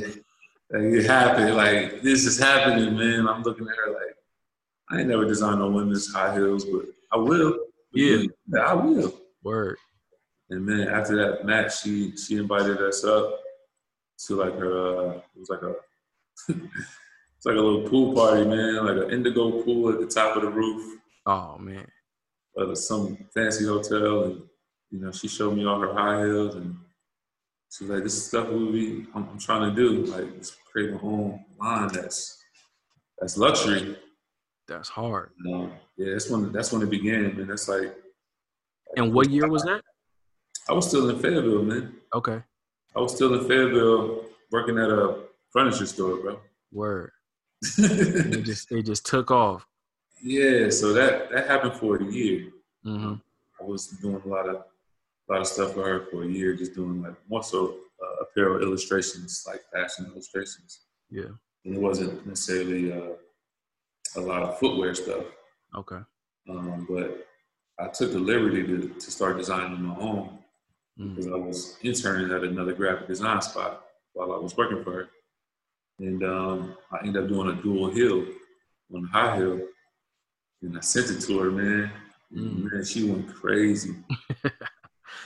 [0.71, 1.55] like, it happened.
[1.55, 3.27] Like, this is happening, man.
[3.27, 4.15] I'm looking at her like,
[4.89, 7.57] I ain't never designed no women's high heels, but I will.
[7.93, 8.23] Yeah.
[8.47, 9.13] yeah I will.
[9.43, 9.77] Word.
[10.49, 13.39] And then after that match, she she invited us up
[14.27, 14.97] to like her.
[14.97, 15.75] Uh, it was like a
[16.49, 18.85] it's like a little pool party, man.
[18.85, 20.99] Like an indigo pool at the top of the roof.
[21.25, 21.87] Oh man.
[22.57, 24.41] Of some fancy hotel, and
[24.89, 26.75] you know, she showed me all her high heels, and
[27.71, 30.27] she was like, "This is stuff we be I'm, I'm trying to do, like
[30.71, 32.37] create my own line that's
[33.19, 33.97] that's luxury."
[34.67, 35.31] That's hard.
[35.51, 37.47] Um, yeah, that's when that's when it began, man.
[37.47, 37.93] That's like.
[38.95, 39.81] And what year was that?
[40.69, 41.95] I was still in Fayetteville, man.
[42.13, 42.41] Okay.
[42.95, 46.39] I was still in Fayetteville working at a furniture store, bro.
[46.71, 47.11] Word.
[47.77, 49.65] it just it just took off.
[50.23, 52.51] Yeah, so that that happened for a year.
[52.85, 53.15] Mm-hmm.
[53.59, 56.55] I was doing a lot of a lot of stuff for her for a year,
[56.55, 60.81] just doing like more so uh, apparel illustrations, like fashion illustrations.
[61.09, 61.31] Yeah.
[61.65, 63.13] And it wasn't necessarily uh,
[64.15, 65.23] a lot of footwear stuff.
[65.75, 65.99] Okay.
[66.49, 67.27] Um, but
[67.79, 70.39] I took the liberty to, to start designing my own
[70.99, 71.15] Mm.
[71.15, 75.09] because I was interning at another graphic design spot while I was working for her.
[75.99, 78.25] And um, I ended up doing a dual heel
[78.93, 79.61] on high heel.
[80.61, 81.91] And I sent it to her, man.
[82.35, 82.71] Mm.
[82.71, 83.95] Man, she went crazy.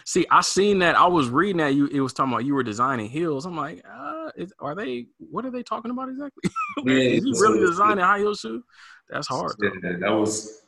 [0.05, 0.95] See, I seen that.
[0.95, 1.87] I was reading that you.
[1.87, 3.45] It was talking about you were designing heels.
[3.45, 5.07] I'm like, uh, is, are they?
[5.17, 6.49] What are they talking about exactly?
[6.85, 8.63] Yeah, is he so- so- really designing high heel shoe?
[9.09, 9.53] That's hard.
[9.59, 9.69] though.
[9.83, 10.61] Yeah, that was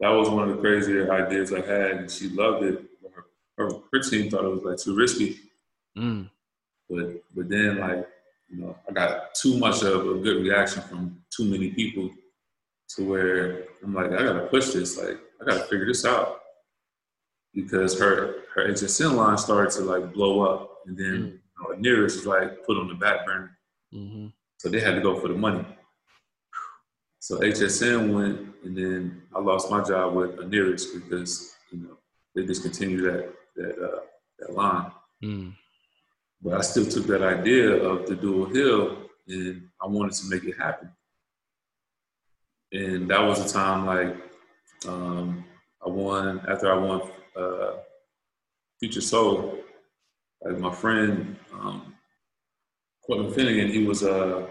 [0.00, 2.84] that was one of the crazier ideas I had, and she loved it.
[3.14, 3.24] Her,
[3.68, 5.40] her, her team thought it was like too risky,
[5.96, 6.30] Mm.
[6.88, 8.06] but but then like
[8.48, 12.10] you know I got too much of a good reaction from too many people
[12.90, 16.40] to where I'm like I gotta push this, like I gotta figure this out
[17.60, 18.14] because her
[18.54, 21.32] her HSN line started to like blow up, and then Mm.
[21.32, 23.50] you know, Aneres was like put on the back burner.
[23.92, 24.26] hmm
[24.60, 25.64] So they had to go for the money.
[27.26, 31.32] So HSN went, and then I lost my job with Aneres because
[31.72, 31.94] you know
[32.34, 33.24] they discontinued that
[33.58, 34.00] that uh,
[34.38, 34.90] that line.
[35.24, 35.52] Mm.
[36.42, 38.82] But I still took that idea of the dual hill,
[39.26, 40.88] and I wanted to make it happen.
[42.72, 44.14] And that was a time like
[44.86, 45.44] um,
[45.84, 47.00] I won after I won
[47.36, 47.72] uh,
[48.80, 49.58] Future Soul.
[50.42, 51.94] Like my friend um,
[53.04, 54.46] Courtney Finnegan, he was uh,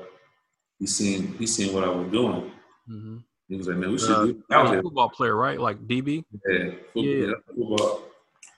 [0.80, 2.52] he seen he seen what I was doing.
[2.86, 3.18] hmm
[3.48, 5.60] He was like, man, we should Uh, do that was a football player, right?
[5.60, 6.24] Like DB.
[6.48, 7.34] Yeah, football, Yeah.
[7.48, 8.04] football.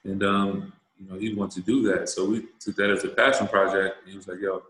[0.06, 2.10] And um, you know, he wanted to do that.
[2.10, 3.98] So we took that as a passion project.
[4.02, 4.64] And he was like, yo,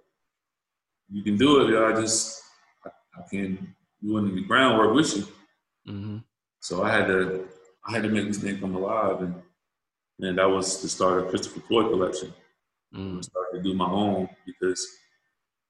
[1.10, 1.88] you can do it, yo.
[1.90, 2.44] I just
[2.86, 3.74] I, I can
[4.04, 5.24] do in the groundwork with you.
[5.86, 6.18] hmm
[6.60, 7.48] So I had to
[7.88, 9.36] I had to make this thing come alive and
[10.22, 12.34] and that was the start of Christopher Floyd collection.
[12.94, 13.24] I Mm.
[13.24, 14.86] started to do my own because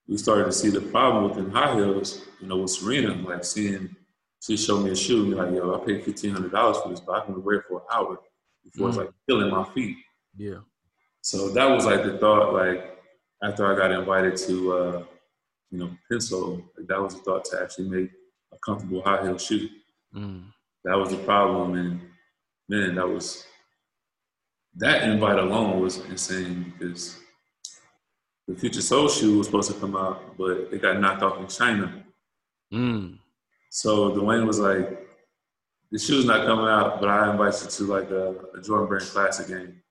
[0.08, 3.96] we started to see the problem within high heels, you know, with Serena, like seeing
[4.42, 6.90] she showed me a shoe and be like, yo, I paid fifteen hundred dollars for
[6.90, 8.18] this, but I can wear it for an hour
[8.64, 9.02] before it's Mm.
[9.06, 9.98] like killing my feet.
[10.36, 10.62] Yeah.
[11.22, 12.98] So that was like the thought, like
[13.44, 15.06] after I got invited to uh,
[15.72, 18.10] you know, Pensole, like that was the thought to actually make
[18.52, 19.70] a comfortable high heel shoe.
[20.16, 20.46] Mm.
[20.86, 22.02] That was the problem and
[22.70, 23.46] man, that was
[24.76, 27.18] that invite alone was insane because
[28.48, 31.48] the Future Soul shoe was supposed to come out, but it got knocked off in
[31.48, 32.04] China.
[32.74, 33.18] Mm.
[33.70, 35.08] So D'Wayne was like,
[35.92, 39.06] "The shoe's not coming out, but I invite you to like a, a Jordan Brand
[39.06, 39.82] Classic game."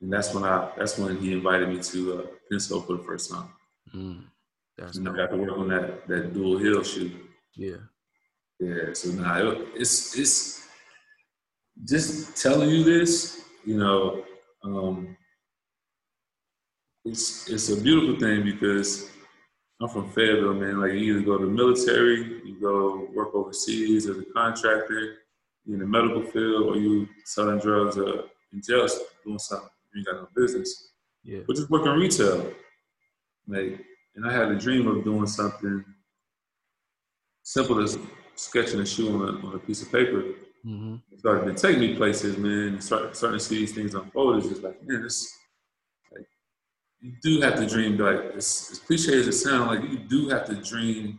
[0.00, 3.30] And that's when I that's when he invited me to uh, Pensole for the first
[3.30, 3.48] time.
[3.94, 4.24] Mm.
[4.76, 7.12] That's And I got to work on that that dual heel shoe.
[7.54, 7.76] Yeah.
[8.62, 10.68] Yeah, so now it, it's it's
[11.84, 14.22] just telling you this, you know,
[14.62, 15.16] um,
[17.04, 19.10] it's it's a beautiful thing because
[19.80, 20.80] I'm from Fayetteville, man.
[20.80, 25.16] Like you either go to the military, you go work overseas as a contractor,
[25.66, 28.86] in the medical field, or you selling drugs or in jail
[29.24, 30.92] doing something you ain't got no business.
[31.24, 31.40] Yeah.
[31.48, 32.52] But just working retail,
[33.48, 33.84] like,
[34.14, 35.84] and I had a dream of doing something
[37.42, 37.98] simple as
[38.36, 40.22] sketching a shoe on a, on a piece of paper.
[40.64, 42.80] hmm It started to take me places, man.
[42.80, 44.38] Start, starting to see these things unfold.
[44.38, 45.36] It's just like, man, this,
[46.12, 46.26] like,
[47.00, 47.96] you do have to dream.
[47.98, 51.18] Like, as, as cliche as it sounds, like you do have to dream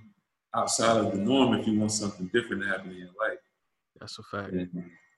[0.56, 3.40] outside of the norm if you want something different to happen in your life.
[4.00, 4.52] That's a fact.
[4.54, 4.70] And,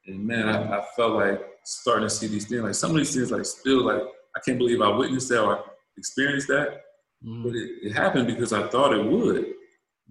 [0.07, 2.61] and man, I, I felt like starting to see these things.
[2.61, 4.01] Like some of these things, like still, like
[4.35, 5.63] I can't believe I witnessed that or
[5.97, 6.81] experienced that.
[7.25, 7.43] Mhm.
[7.43, 9.45] But it, it happened because I thought it would.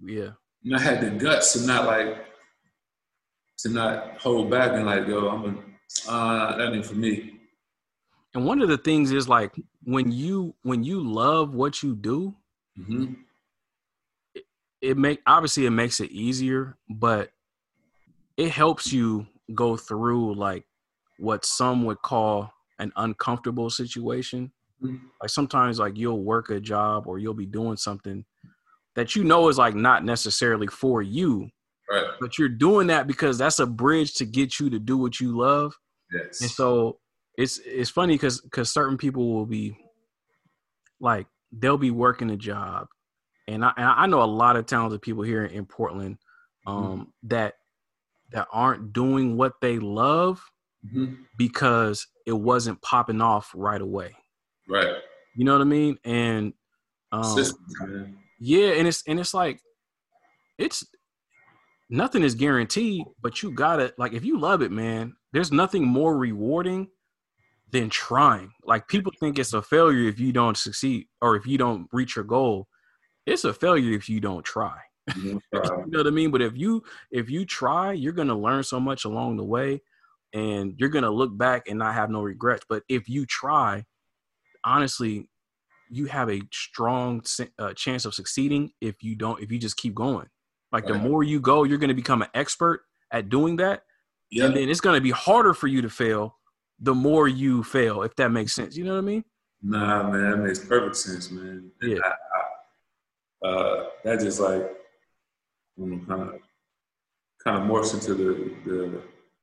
[0.03, 0.31] Yeah.
[0.65, 2.25] And I had the guts to not like
[3.59, 7.39] to not hold back and like, yo, I'm a uh, that ain't for me.
[8.33, 12.35] And one of the things is like when you when you love what you do,
[12.75, 13.13] hmm
[14.81, 17.31] it make obviously it makes it easier, but
[18.37, 20.65] it helps you go through like
[21.17, 24.51] what some would call an uncomfortable situation.
[24.83, 24.99] Mhm.
[25.21, 28.25] Like sometimes like you'll work a job or you'll be doing something
[28.95, 31.49] that you know is like not necessarily for you,
[31.89, 32.05] Right.
[32.19, 35.37] but you're doing that because that's a bridge to get you to do what you
[35.37, 35.75] love.
[36.11, 36.41] Yes.
[36.41, 36.99] And so
[37.37, 39.77] it's it's funny because because certain people will be
[40.99, 42.87] like they'll be working a job,
[43.47, 46.17] and I and I know a lot of talented people here in Portland
[46.67, 47.55] um, that
[48.31, 50.41] that aren't doing what they love
[50.85, 51.17] Mhm.
[51.37, 54.15] because it wasn't popping off right away.
[54.67, 54.95] Right.
[55.35, 55.97] You know what I mean?
[56.03, 56.53] And
[57.11, 58.15] um, Systems.
[58.39, 59.59] Yeah, and it's and it's like
[60.57, 60.85] it's
[61.89, 66.17] nothing is guaranteed, but you gotta like if you love it, man, there's nothing more
[66.17, 66.87] rewarding
[67.71, 68.51] than trying.
[68.63, 72.15] Like people think it's a failure if you don't succeed or if you don't reach
[72.15, 72.67] your goal.
[73.25, 74.77] It's a failure if you don't try.
[75.17, 76.31] You know, what I mean?
[76.31, 79.81] But if you if you try, you're gonna learn so much along the way
[80.33, 82.65] and you're gonna look back and not have no regrets.
[82.67, 83.85] But if you try,
[84.63, 85.27] honestly,
[85.89, 87.21] you have a strong
[87.59, 90.27] uh, chance of succeeding if you don't if you just keep going
[90.71, 91.03] like the Right.
[91.03, 92.81] more you go you're going to become an expert
[93.11, 93.83] at doing that
[94.31, 94.45] yeah.
[94.45, 96.37] and then it's going to be harder for you to fail
[96.79, 99.23] the more you fail if that makes sense you know what i mean
[99.67, 101.71] Nah, man, that makes perfect sense, man.
[101.81, 101.97] Yeah.
[102.03, 104.61] I, I, uh, that just like
[105.79, 106.33] kind of
[107.43, 109.01] kind of morphs into the the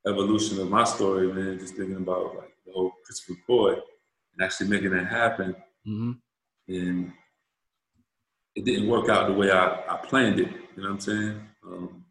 [0.08, 1.58] evolution of my story, man.
[1.58, 3.78] Just thinking about like the whole Christopher Floyd
[4.34, 6.12] and actually making that happen, hmm
[6.68, 7.12] and
[8.54, 10.48] it didn't work out the way I, I planned it.
[10.76, 11.48] You know what I'm saying?
[11.66, 12.04] Um,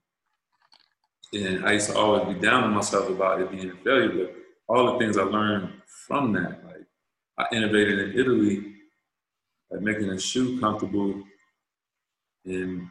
[1.33, 4.35] and I used to always be down on myself about it being a failure, but
[4.67, 5.69] all the things I learned
[6.07, 6.85] from that, like
[7.37, 8.73] I innovated in Italy,
[9.69, 11.23] like making a shoe comfortable
[12.45, 12.87] and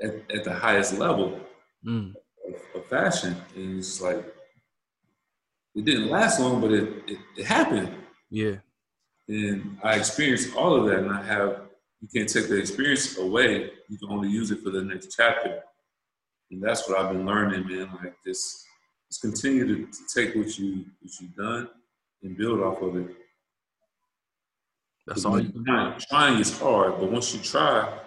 [0.00, 1.40] at, at the highest level
[1.84, 2.14] mm.
[2.48, 3.36] of, of fashion.
[3.54, 4.24] And it's like,
[5.74, 7.94] it didn't last long, but it, it, it happened.
[8.30, 8.56] yeah
[9.28, 11.62] And I experienced all of that, and I have,
[12.00, 13.70] you can't take the experience away.
[13.88, 15.60] You can only use it for the next chapter.
[16.50, 17.90] And that's what I've been learning, man.
[18.02, 18.64] Like, just,
[19.08, 21.68] just continue to, to take what, you, what you've done
[22.22, 23.14] and build off of it.
[25.06, 27.98] that's all you can do Trying, trying is hard, but once you try,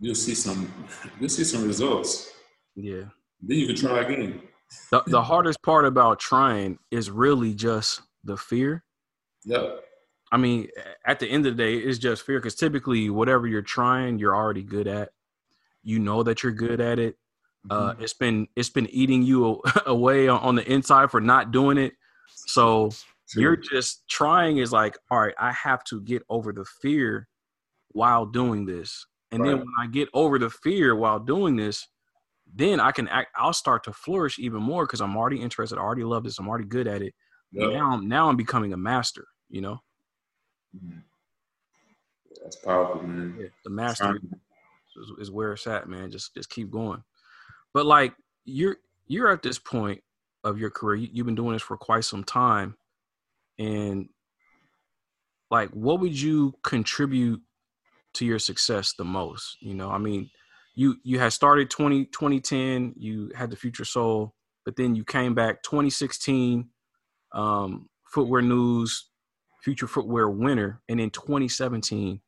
[0.00, 0.72] you'll see some
[1.20, 2.32] you'll see some results.
[2.74, 3.04] yeah
[3.40, 4.42] Then you can try again.
[4.90, 8.84] the, the hardest part about trying is really just the fear
[9.46, 9.82] Yep.
[10.32, 10.68] I mean,
[11.06, 14.34] at the end of the day, it's just fear because typically, whatever you're trying, you're
[14.36, 15.10] already good at.
[15.82, 17.16] You know that you're good at it.
[17.70, 18.02] Uh, Mm-hmm.
[18.02, 21.94] it's been it's been eating you away on- the inside for not doing it.
[22.34, 22.90] So
[23.28, 23.42] True.
[23.42, 27.28] you're just trying is like, all right, I have to get over the fear
[27.92, 31.86] while doing this, and then when I get over the fear while doing this,
[32.54, 33.30] then I can act.
[33.36, 35.78] I'll start to flourish even more because I'm already interested.
[35.78, 36.38] I already love this.
[36.38, 37.14] I'm already good at it.
[37.52, 37.72] Yep.
[37.72, 39.24] Now, I'm- now I'm becoming a master.
[39.48, 39.82] You know,
[40.76, 41.02] Mhm.
[42.42, 43.36] That's powerful, man.
[43.38, 44.20] yeah, the master.
[44.96, 46.10] Is, is where it's at, man.
[46.10, 47.02] Just just keep going.
[47.74, 48.76] But like you're
[49.06, 50.02] you're at this point
[50.44, 50.96] of your career.
[50.96, 52.76] You, you've been doing this for quite some time,
[53.58, 54.08] and
[55.50, 57.40] like, what would you contribute
[58.14, 59.56] to your success the most?
[59.60, 60.30] You know, I mean,
[60.74, 64.34] you you had started 20, 2010, You had the Future Soul,
[64.64, 66.68] but then you came back 2016.
[67.32, 69.10] Um, Footwear News,
[69.66, 72.20] Future Footwear winner, and in 2017,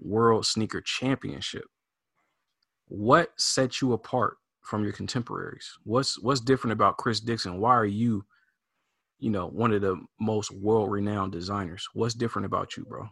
[0.00, 1.66] World Sneaker Championship
[2.88, 5.78] what sets you apart from your contemporaries?
[5.84, 7.60] What's what's different about Chris Dixon?
[7.60, 8.24] Why are you,
[9.18, 11.86] you know, one of the most world-renowned designers?
[11.94, 13.08] What's different about you, bro?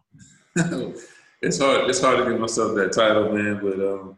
[1.43, 1.91] it's hard.
[1.91, 3.61] It's hard to give myself that title, man.
[3.63, 4.17] But um,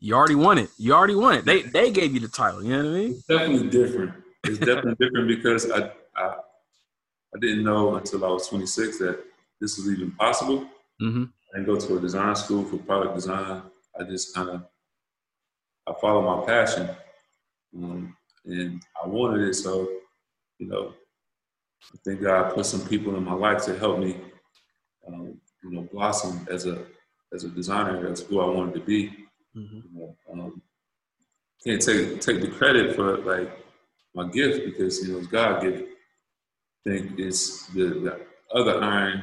[0.00, 0.70] You already won it.
[0.78, 1.44] You already won it.
[1.44, 2.62] They they gave you the title.
[2.62, 3.10] You know what I mean?
[3.12, 4.12] it's definitely different.
[4.44, 6.36] It's definitely different because I, I
[7.34, 9.24] I didn't know until I was 26 that
[9.60, 10.66] this was even possible.
[11.00, 11.24] Mm-hmm.
[11.24, 13.62] I didn't go to a design school for product design.
[13.98, 14.62] I just kind of
[15.86, 16.90] I followed my passion,
[17.76, 18.14] um,
[18.44, 19.54] and I wanted it.
[19.54, 19.88] So,
[20.58, 20.92] you know,
[21.94, 24.18] I think God put some people in my life to help me,
[25.06, 26.84] um, you know, blossom as a
[27.32, 28.06] as a designer.
[28.06, 29.08] That's who I wanted to be.
[29.56, 29.76] Mm-hmm.
[29.76, 30.62] You know, um,
[31.64, 33.50] can't take take the credit for like
[34.14, 35.86] my gift because you know it's God given.
[36.84, 38.20] Think it's the, the
[38.54, 39.22] other iron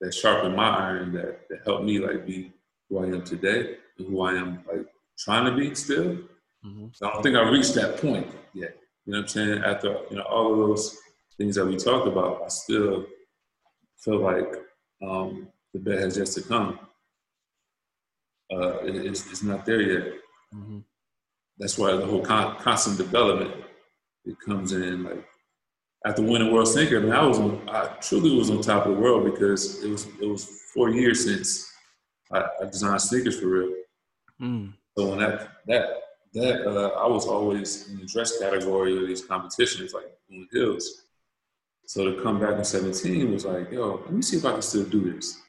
[0.00, 2.52] that sharpened my iron that, that helped me like be
[2.88, 4.86] who I am today and who I am like
[5.18, 6.18] trying to be still.
[6.64, 6.86] Mm-hmm.
[6.92, 8.76] So I don't think I reached that point yet.
[9.06, 9.62] You know what I'm saying?
[9.64, 10.96] After you know all of those
[11.38, 13.06] things that we talked about, I still
[13.98, 14.52] feel like
[15.02, 16.78] um, the best has yet to come.
[18.52, 20.12] Uh, it, it's, it's not there yet.
[20.54, 20.78] Mm-hmm.
[21.58, 23.54] That's why the whole con- constant development
[24.24, 25.24] it comes in like
[26.06, 28.94] after winning World Sneaker, I mean, I was on, I truly was on top of
[28.94, 31.70] the world because it was it was four years since
[32.32, 33.74] I, I designed sneakers for real.
[34.40, 34.72] Mm.
[34.96, 35.86] So when that that
[36.34, 40.58] that uh, I was always in the dress category of these competitions, like on the
[40.58, 41.02] hills.
[41.86, 44.62] So to come back in 17 was like, yo, let me see if I can
[44.62, 45.40] still do this.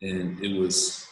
[0.00, 1.08] And it was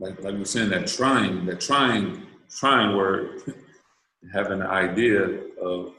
[0.00, 3.42] like like we are saying that trying, that trying, trying word,
[4.32, 5.94] having the idea of,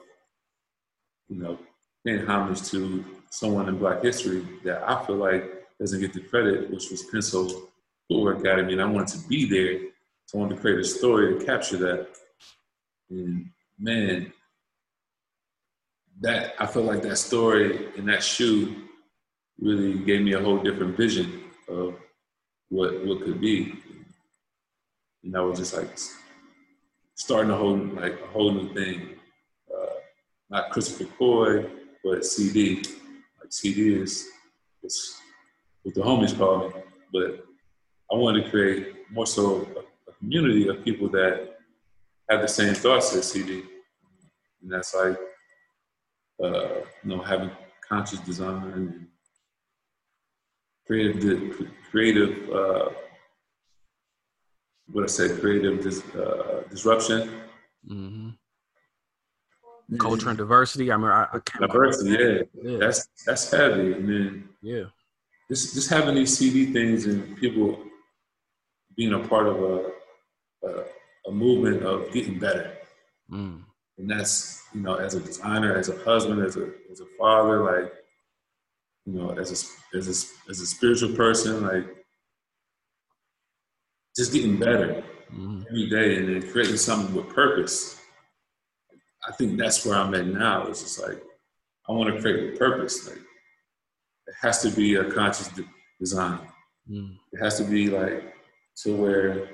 [1.29, 1.59] you know,
[2.05, 5.43] paying homage to someone in Black history that I feel like
[5.79, 7.67] doesn't get the credit, which was Pensole
[8.07, 9.89] Footwear Academy, and I wanted to be there.
[10.25, 12.07] So I wanted to create a story to capture that.
[13.09, 13.49] And
[13.79, 14.31] man,
[16.21, 18.75] that I feel like that story and that shoe
[19.59, 21.95] really gave me a whole different vision of
[22.69, 23.75] what what could be.
[25.23, 25.89] And I was just like
[27.15, 29.09] starting a whole like a whole new thing.
[30.49, 31.71] Not Christopher Floyd,
[32.03, 32.77] but CD.
[33.39, 34.27] Like CD is,
[34.83, 35.17] is
[35.83, 36.73] what the homies call me.
[37.11, 37.45] But
[38.11, 41.57] I wanted to create more so a, a community of people that
[42.29, 43.63] have the same thoughts as CD.
[44.61, 45.17] And that's like
[46.43, 47.51] uh, you know, having
[47.87, 49.07] conscious design and
[50.85, 52.89] creative, creative, uh,
[54.91, 57.29] what I said, creative dis, uh, disruption.
[57.89, 58.24] Mm-hmm.
[59.99, 60.91] Culture and diversity.
[60.91, 62.11] I mean, I, I diversity.
[62.11, 62.41] Yeah.
[62.63, 63.93] yeah, that's that's heavy.
[63.93, 64.85] And then yeah,
[65.49, 67.77] just just having these CD things and people
[68.97, 69.91] being a part of a
[70.67, 70.83] a,
[71.27, 72.73] a movement of getting better.
[73.31, 73.61] Mm.
[73.97, 77.63] And that's you know, as a designer, as a husband, as a as a father,
[77.63, 77.93] like
[79.05, 81.85] you know, as a as a as a spiritual person, like
[84.17, 85.63] just getting better mm-hmm.
[85.69, 87.94] every day and then creating something with purpose.
[89.27, 90.67] I think that's where I'm at now.
[90.67, 91.21] It's just like
[91.87, 93.07] I want to create with purpose.
[93.07, 95.65] Like it has to be a conscious de-
[95.99, 96.39] design.
[96.89, 97.15] Mm.
[97.33, 98.35] It has to be like
[98.83, 99.49] to where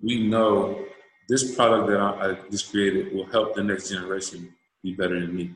[0.00, 0.84] we know
[1.28, 4.52] this product that I, I just created will help the next generation
[4.82, 5.52] be better than me.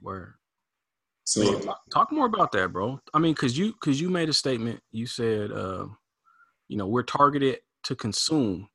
[0.00, 0.34] Word.
[1.24, 3.00] So talk, talk more about that, bro.
[3.12, 4.80] I mean, cause you cause you made a statement.
[4.92, 5.86] You said, uh,
[6.68, 8.68] you know, we're targeted to consume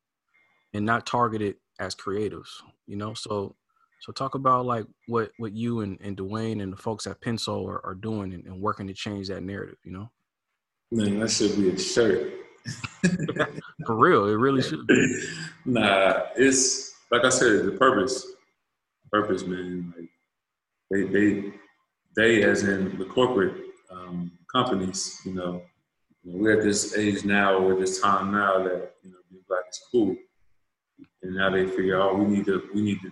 [0.73, 2.49] and not targeted as creatives.
[2.85, 3.55] You know, so
[4.03, 7.65] so talk about like what what you and, and D'Wayne and the folks at Pensole
[7.69, 9.77] are, are doing and, and working to change that narrative.
[9.85, 10.11] You know,
[10.91, 12.33] man, that should be a shirt.
[13.85, 14.85] For real, it really should.
[14.87, 15.23] Be.
[15.65, 18.27] Nah, it's like I said, the purpose,
[19.09, 19.93] purpose, man.
[19.95, 20.09] Like
[20.91, 21.53] they, they,
[22.17, 23.55] they, as in the corporate
[23.89, 25.61] um, companies, you know,
[26.25, 29.79] we're at this age now, or this time now that you know being black is
[29.89, 30.13] cool,
[31.21, 33.09] and now they figure, oh, we need to, we need to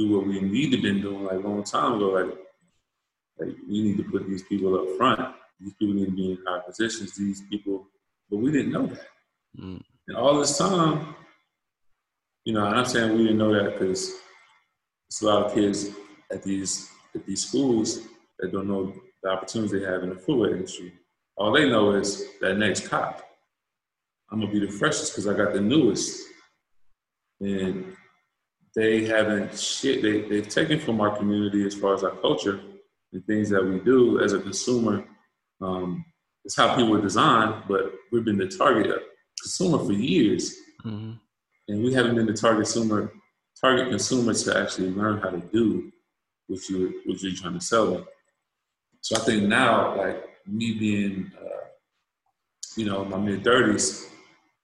[0.00, 2.38] do what we need to been doing like a long time ago, like,
[3.38, 5.20] like we need to put these people up front.
[5.60, 7.16] These people need to be in high positions.
[7.16, 7.86] These people
[8.30, 9.06] but we didn't know that.
[9.58, 9.82] Mm.
[10.08, 11.14] And all this time,
[12.44, 14.14] you know, and I'm saying we didn't know that because
[15.08, 15.90] it's a lot of kids
[16.30, 18.02] at these at these schools
[18.38, 20.92] that don't know the opportunities they have in the footwear industry.
[21.36, 23.28] All they know is that next cop.
[24.30, 26.28] I'm gonna be the freshest because I got the newest.
[27.40, 27.96] And
[28.76, 32.60] they haven't shit they, they've taken from our community as far as our culture
[33.12, 35.04] and things that we do as a consumer
[35.60, 36.04] um,
[36.44, 39.02] it's how people are designed, but we've been the target of
[39.40, 41.12] consumer for years, mm-hmm.
[41.68, 43.12] and we haven't been the target consumer
[43.60, 45.92] target consumer to actually learn how to do
[46.46, 48.06] what you what you're trying to sell them.
[49.02, 51.66] So I think now, like me being, uh,
[52.76, 54.08] you know, my mid thirties,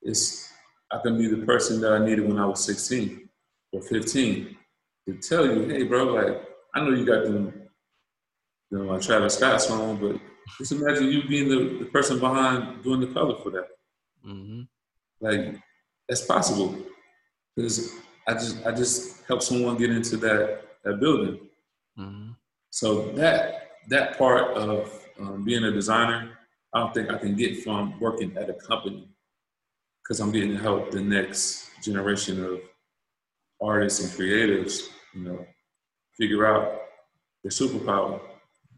[0.03, 0.51] it's
[0.91, 3.26] I can be the person that I needed when I was 16
[3.77, 4.57] or 15
[5.07, 6.43] to tell you, hey, bro, like
[6.75, 7.53] I know you got them,
[8.71, 10.21] you know, my Travis Scott's on, but
[10.59, 13.69] just imagine you being the, the person behind doing the color for that.
[14.27, 14.63] Mm-hmm.
[15.21, 15.61] Like
[16.09, 16.77] that's possible
[17.55, 17.93] because
[18.27, 21.41] I just I just helped someone get into that that building.
[21.99, 22.31] Mm-hmm.
[22.71, 26.33] So that that part of um, being a designer,
[26.75, 29.09] I don't think I can get from working at a company
[30.03, 32.61] because I'm getting to help the next generation of
[33.63, 35.47] artists and creatives, you know,
[36.19, 36.81] figure out
[37.43, 38.21] their superpower.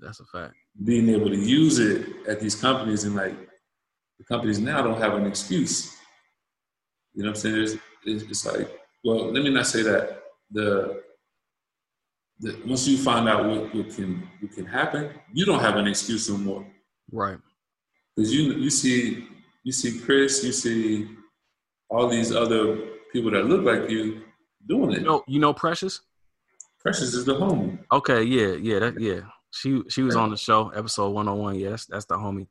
[0.01, 0.55] That's a fact
[0.85, 3.35] being able to use it at these companies and like
[4.18, 5.97] the companies now don't have an excuse.
[7.14, 7.79] You know what I'm saying?
[8.05, 8.70] It's, it's, like,
[9.05, 10.22] well, let me not say that.
[10.51, 11.03] The,
[12.41, 15.87] the once you find out what, what can what can happen, you don't have an
[15.87, 16.66] excuse no more.
[17.11, 17.39] Right.
[18.14, 19.26] Because you you see
[19.64, 21.09] you see Chris, you see
[21.91, 22.76] all these other
[23.12, 24.22] people that look like you
[24.67, 24.99] doing it.
[25.01, 26.01] You know, you know Precious?
[26.81, 27.79] Precious is the homie.
[27.93, 29.21] Okay, yeah, yeah, that, yeah.
[29.51, 31.55] She she was on the show, episode one hundred one.
[31.57, 32.49] Yeah, that's that's the homie.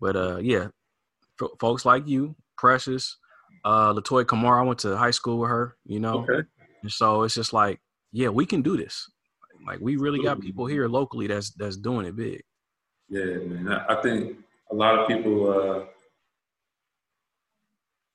[0.00, 0.68] But uh, yeah,
[1.40, 3.16] f- folks like you, Precious,
[3.64, 4.60] uh, Latoya Kamara.
[4.60, 5.76] I went to high school with her.
[5.86, 6.46] You know, Okay.
[6.82, 7.80] and so it's just like,
[8.12, 9.08] yeah, we can do this.
[9.66, 12.42] Like we really got people here locally that's that's doing it big.
[13.08, 13.68] Yeah, man.
[13.68, 14.38] I, I think
[14.70, 15.84] a lot of people, uh,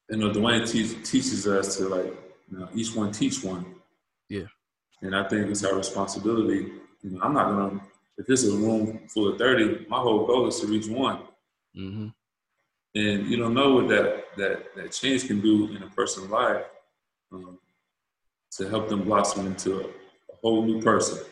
[0.09, 2.13] you know, D'Wayne teach, teaches us to like,
[2.49, 3.65] you know, each one teach one.
[4.29, 4.47] Yeah.
[5.01, 6.71] And I think it's our responsibility.
[7.01, 7.81] You know, I'm not gonna.
[8.17, 11.19] If this is a room full of thirty, my whole goal is to reach one.
[11.75, 12.07] hmm
[12.95, 16.63] And you don't know what that that that change can do in a person's life
[17.31, 17.59] um,
[18.57, 21.25] to help them blossom into a, a whole new person.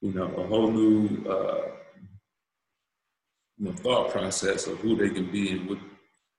[0.00, 1.62] You know, a whole new uh,
[3.58, 5.78] you know, thought process of who they can be and what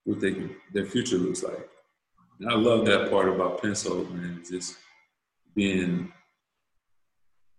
[0.05, 1.69] what they can, their future looks like.
[2.39, 4.43] And I love that part about Pensole, man.
[4.49, 4.77] Just
[5.55, 6.11] being,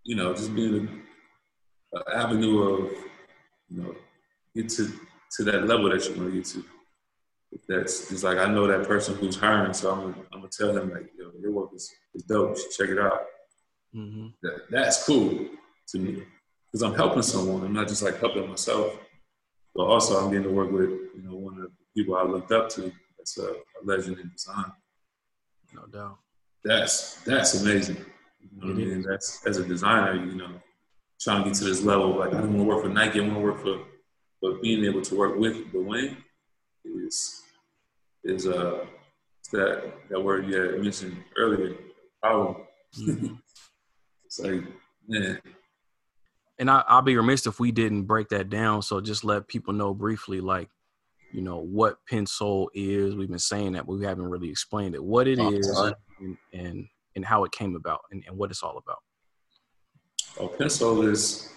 [0.05, 1.03] you know, just being
[1.93, 2.93] an avenue of,
[3.68, 3.95] you know,
[4.55, 4.91] get to
[5.37, 6.64] to that level that you want to get to.
[7.68, 10.91] That's just like I know that person who's hiring, so I'm I'm gonna tell him
[10.91, 12.57] like, yo, your work is, is dope.
[12.57, 13.24] You should check it out.
[13.93, 15.49] hmm That, that's cool
[15.89, 16.22] to me
[16.66, 17.64] because I'm helping someone.
[17.64, 18.99] I'm not just like helping myself,
[19.74, 22.53] but also I'm getting to work with you know one of the people I looked
[22.53, 22.93] up to.
[23.37, 24.72] A, a legend in design.
[25.74, 26.18] No doubt.
[26.64, 27.97] That's that's amazing.
[28.41, 29.03] You know what I mean?
[29.03, 30.61] That's as a designer, you know,
[31.20, 32.16] trying to get to this level.
[32.16, 33.20] Like I don't want to work for Nike.
[33.20, 33.85] I want to work for,
[34.41, 36.16] but being able to work with D'Wayne
[36.85, 37.43] is
[38.24, 38.87] is uh
[39.53, 41.76] that that word you had mentioned earlier.
[42.22, 42.57] Power.
[42.99, 43.39] Mhm.
[44.24, 44.62] It's like
[45.09, 45.41] man,
[46.59, 48.83] and I, I'll be remiss if we didn't break that down.
[48.83, 50.68] So just let people know briefly, like,
[51.33, 53.14] you know, what Pensole is.
[53.14, 55.66] We've been saying that, but we haven't really explained it, what it Oh, is,
[56.20, 58.99] and, and and how it came about, and, and what it's all about.
[60.41, 61.51] Oh, Pensole is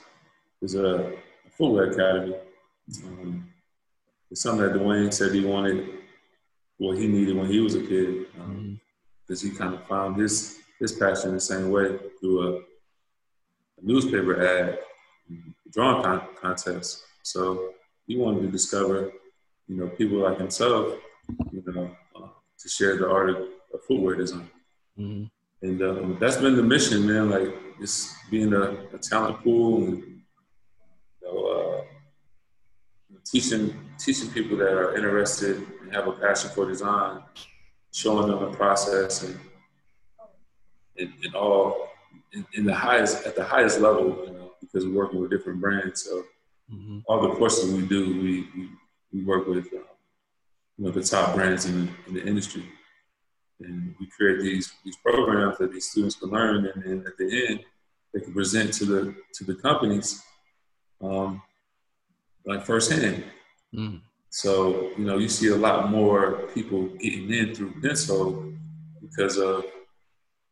[0.62, 1.14] is a
[1.58, 2.36] footwear academy.
[3.06, 3.48] Um,
[4.30, 5.90] it's something that D'Wayne said he wanted,
[6.78, 8.74] what he needed when he was a kid, um, mm-hmm.
[9.22, 14.42] because he kind of found his his passion the same way through a, a newspaper
[14.42, 14.80] ad,
[15.30, 17.04] um, drawing con- contest.
[17.24, 17.74] So
[18.08, 19.12] he wanted to discover,
[19.72, 20.98] you know, people like himself,
[21.54, 22.28] you know, uh,
[22.60, 23.38] to share the art of,
[23.74, 24.50] of footwear design.
[24.98, 25.24] hmm
[25.62, 27.30] And um, that's been the mission, man.
[27.30, 27.50] Like
[27.80, 28.66] just being a,
[28.98, 31.82] a talent pool and you know, uh,
[33.32, 33.64] teaching
[33.98, 37.24] teaching people that are interested and have a passion for design,
[37.94, 39.40] showing them the process and
[41.00, 41.88] and, and all
[42.34, 45.62] in, in the highest at the highest level, you know, because we're working with different
[45.62, 46.04] brands.
[46.04, 46.14] So
[46.70, 48.70] hmm all the courses we do, we we,
[49.14, 49.84] we work with um,
[50.78, 52.64] you know the top brands in the, in the industry,
[53.60, 57.48] and we create these these programs that these students can learn, and then at the
[57.48, 57.60] end
[58.14, 60.24] they can present to the to the companies,
[61.02, 61.42] um,
[62.46, 63.24] like firsthand.
[63.74, 68.58] mm So you know you see a lot more people getting in through Pensole
[69.02, 69.66] because of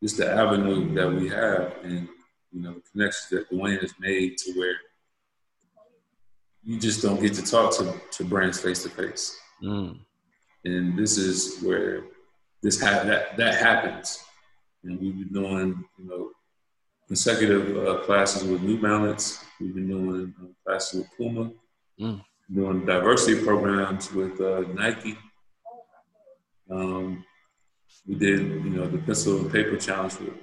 [0.01, 2.07] just the avenue that we have, and
[2.51, 4.77] you know the connections that D'Wayne has made to where
[6.63, 9.37] you just don't get to talk to, to brands face to face.
[9.63, 9.97] mm
[10.65, 12.03] And this is where
[12.61, 14.19] this ha- that that happens.
[14.83, 16.31] And we've been doing, you know,
[17.07, 19.43] consecutive uh, classes with New Balance.
[19.59, 21.51] We've been doing uh, classes with Puma.
[21.99, 22.23] Mm.
[22.53, 25.17] Doing diversity programs with uh, Nike.
[26.71, 27.23] Um,
[28.07, 30.33] we did, you know, the pencil and paper challenge with,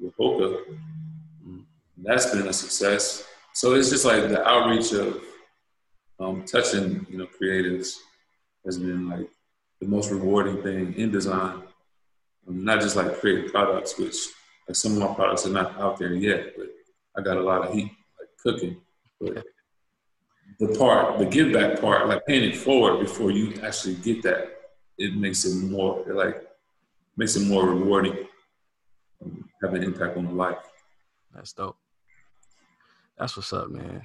[0.00, 0.62] with Hoka.
[1.46, 1.64] Mm.
[1.98, 3.24] That's been a success.
[3.52, 5.22] So it's just like the outreach of
[6.20, 7.96] um, touching, you know, creatives
[8.64, 9.28] has been like
[9.80, 11.62] the most rewarding thing in design.
[12.48, 14.16] Um, not just like creating products, which
[14.68, 16.68] like some of my products are not out there yet, but
[17.16, 18.76] I got a lot of heat like cooking.
[19.20, 19.44] But
[20.58, 24.50] the part, the give back part, like paying it forward before you actually get that,
[24.98, 26.46] it makes it more it like
[27.16, 28.26] makes it more rewarding,
[29.22, 30.58] um, have an impact on the life.
[31.34, 31.76] That's dope.
[33.18, 34.02] That's what's up, man.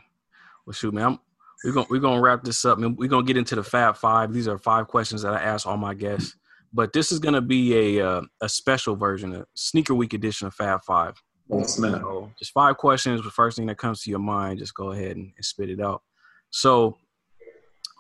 [0.66, 1.20] Well, shoot, man, I'm,
[1.64, 2.96] we're gonna we're gonna wrap this up, man.
[2.96, 4.34] We're gonna get into the Fab Five.
[4.34, 6.36] These are five questions that I ask all my guests,
[6.74, 10.54] but this is gonna be a uh, a special version, a sneaker week edition of
[10.54, 11.22] Fab Five.
[11.50, 12.00] Yes, man.
[12.00, 13.24] So just five questions.
[13.24, 15.82] The first thing that comes to your mind, just go ahead and, and spit it
[15.82, 16.02] out.
[16.52, 16.98] So,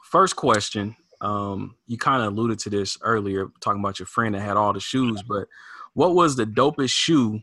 [0.03, 0.95] first question.
[1.22, 4.72] Um, you kind of alluded to this earlier, talking about your friend that had all
[4.72, 5.22] the shoes.
[5.22, 5.49] But
[5.93, 7.41] what was the dopest shoe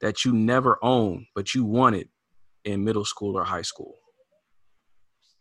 [0.00, 2.08] that you never owned but you wanted
[2.64, 3.94] in middle school or high school?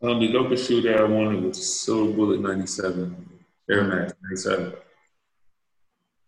[0.03, 3.39] Um, the dopest shoe that I wanted was Silver Bullet 97,
[3.69, 4.73] Air Max 97.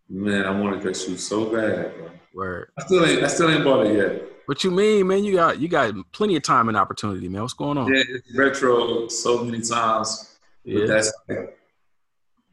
[0.10, 2.10] Man, I wanted that shoe so bad, bro.
[2.34, 4.24] Where I still ain't, I still ain't bought it yet.
[4.46, 5.24] What you mean, man?
[5.24, 7.42] You got you got plenty of time and opportunity, man.
[7.42, 7.92] What's going on?
[7.92, 10.36] Yeah, it's retro so many times.
[10.64, 10.80] Yeah.
[10.80, 11.14] But that's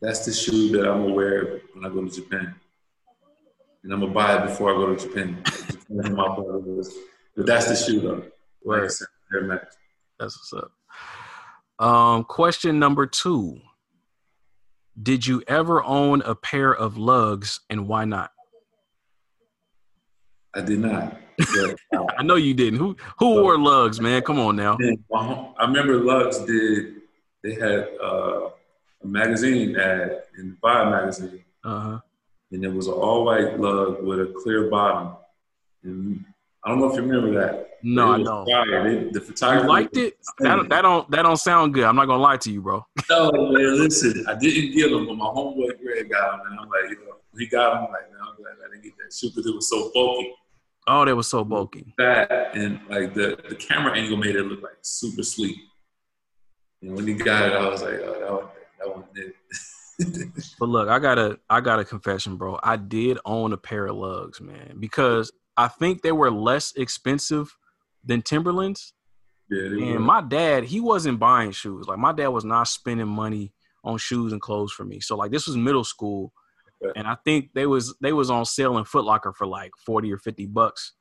[0.01, 2.55] that's the shoe that I'm gonna wear when I go to Japan.
[3.83, 5.43] And I'm gonna buy it before I go to Japan.
[5.45, 6.97] Japan my bucket list.
[7.37, 8.23] But that's the shoe though.
[8.65, 8.91] Word.
[9.35, 9.77] Air Max.
[10.19, 10.73] That's what's up.
[11.81, 13.59] Um, question number two.
[15.03, 18.31] Did you ever own a pair of Lugz and why not?
[20.55, 21.17] I did not.
[21.39, 22.79] But, uh, I know you didn't.
[22.79, 24.21] Who who wore Lugz, man?
[24.23, 24.77] Come on now.
[25.11, 26.97] home- I remember Lugz did.
[27.43, 28.51] They had uh,
[29.03, 31.99] a magazine ad in Vibe magazine, Uh-huh.
[32.53, 35.15] and it was an all-white lug with a clear bottom.
[35.83, 36.23] And
[36.65, 37.69] I don't know if you remember that.
[37.83, 38.45] No, It I don't.
[38.85, 40.15] They- the You photographer liked it?
[40.41, 41.85] That, that don't that don't sound good.
[41.85, 42.85] I'm not gonna lie to you, bro.
[43.09, 46.69] No, man, listen, I didn't get them, but my homeboy Greg got them, and I'm
[46.69, 47.85] like, you know, he got them.
[47.87, 50.33] I'm like, man, I'm glad I didn't get that shoot because it was so bulky,
[50.87, 51.95] Oh, they were so bulky.
[51.97, 55.57] fat, and like the the camera angle made it look like super sweet.
[56.83, 58.47] And when he got it, I was like, oh, that one,
[58.79, 59.33] that one did.
[60.59, 62.59] But look, I got a I got a confession, bro.
[62.63, 65.31] I did own a pair of Lugz, man, because
[65.65, 67.57] I think they were less expensive
[68.05, 68.95] than Timberlands.
[69.51, 69.97] yeah, they were.
[69.97, 71.87] And my dad, he wasn't buying shoes.
[71.87, 73.53] Like my dad was not spending money
[73.85, 75.01] on shoes and clothes for me.
[75.01, 76.33] So like this was middle school,
[76.83, 76.99] Okay.
[76.99, 80.11] and I think they was they was on sale in Foot Locker for like forty
[80.13, 80.93] or fifty bucks.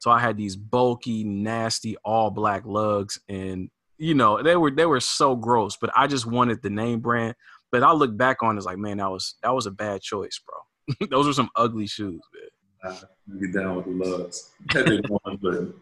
[0.00, 4.86] So I had these bulky, nasty, all black Lugz, and you know they were they
[4.86, 5.76] were so gross.
[5.80, 7.34] But I just wanted the name brand.
[7.70, 10.00] But I look back on it, it's like, man, that was that was a bad
[10.02, 11.06] choice, bro.
[11.10, 12.49] Those were some ugly shoes, man.
[12.82, 12.96] Nah,
[13.40, 14.50] get down with the loves.
[14.70, 15.74] Had they won, but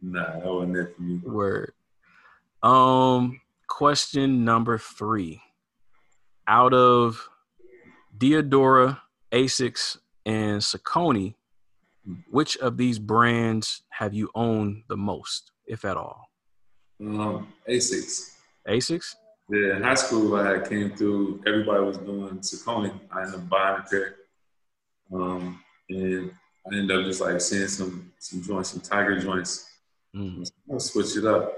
[0.00, 1.20] nah, that wasn't it for me.
[1.24, 1.72] Word.
[2.62, 5.40] Um, question number three.
[6.46, 7.28] Out of
[8.16, 8.98] Diadora,
[9.30, 11.34] Asics, and Saucony,
[12.30, 16.28] which of these brands have you owned the most, if at all?
[17.00, 18.34] Um, Asics.
[18.68, 19.14] Asics?
[19.48, 21.42] Yeah, in high school, I came through.
[21.46, 22.92] Everybody was doing Saucony.
[23.10, 24.16] I ended up buying a pair,
[25.12, 26.32] um, and
[26.70, 29.68] I ended up just like seeing some some joints, some Tiger joints.
[30.14, 30.48] Mm.
[30.70, 31.52] I'll switch it up.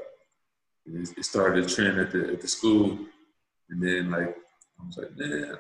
[0.87, 2.99] And It started a trend at the at the school,
[3.71, 4.37] and then like
[4.81, 5.57] I was like, man,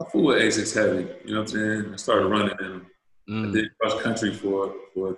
[0.00, 1.08] I fool with Asics heavy.
[1.24, 1.92] You know what I'm saying?
[1.92, 2.86] I started running in them.
[3.28, 3.52] I Mm.
[3.52, 5.16] did cross country for for a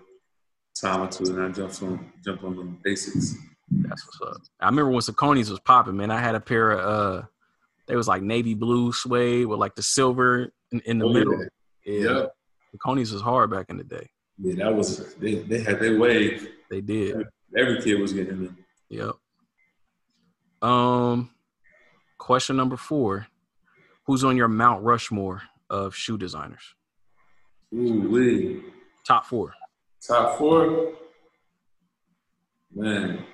[0.74, 3.34] time or two, and I jumped on jumped on them Asics.
[3.70, 4.42] That's what's up.
[4.60, 6.10] I remember when Saucony's was popping, man.
[6.10, 7.26] I had a pair of uh
[7.86, 11.38] they was like navy blue suede with like the silver in, in the Oh, middle.
[11.84, 12.00] yeah.
[12.10, 12.26] Yeah.
[12.72, 12.78] Yeah.
[12.78, 14.08] Saucony's was hard back in the day.
[14.38, 16.38] Yeah, that was they, they had their way.
[16.70, 17.24] They did.
[17.56, 18.58] Every kid was getting them.
[18.90, 19.12] Yep.
[20.62, 21.30] Um,
[22.18, 23.26] question number four:
[24.06, 26.74] Who's on your Mount Rushmore of shoe designers?
[27.74, 28.62] Ooh, wee.
[29.04, 29.52] Top four.
[30.06, 30.92] Top four.
[32.74, 33.24] Man,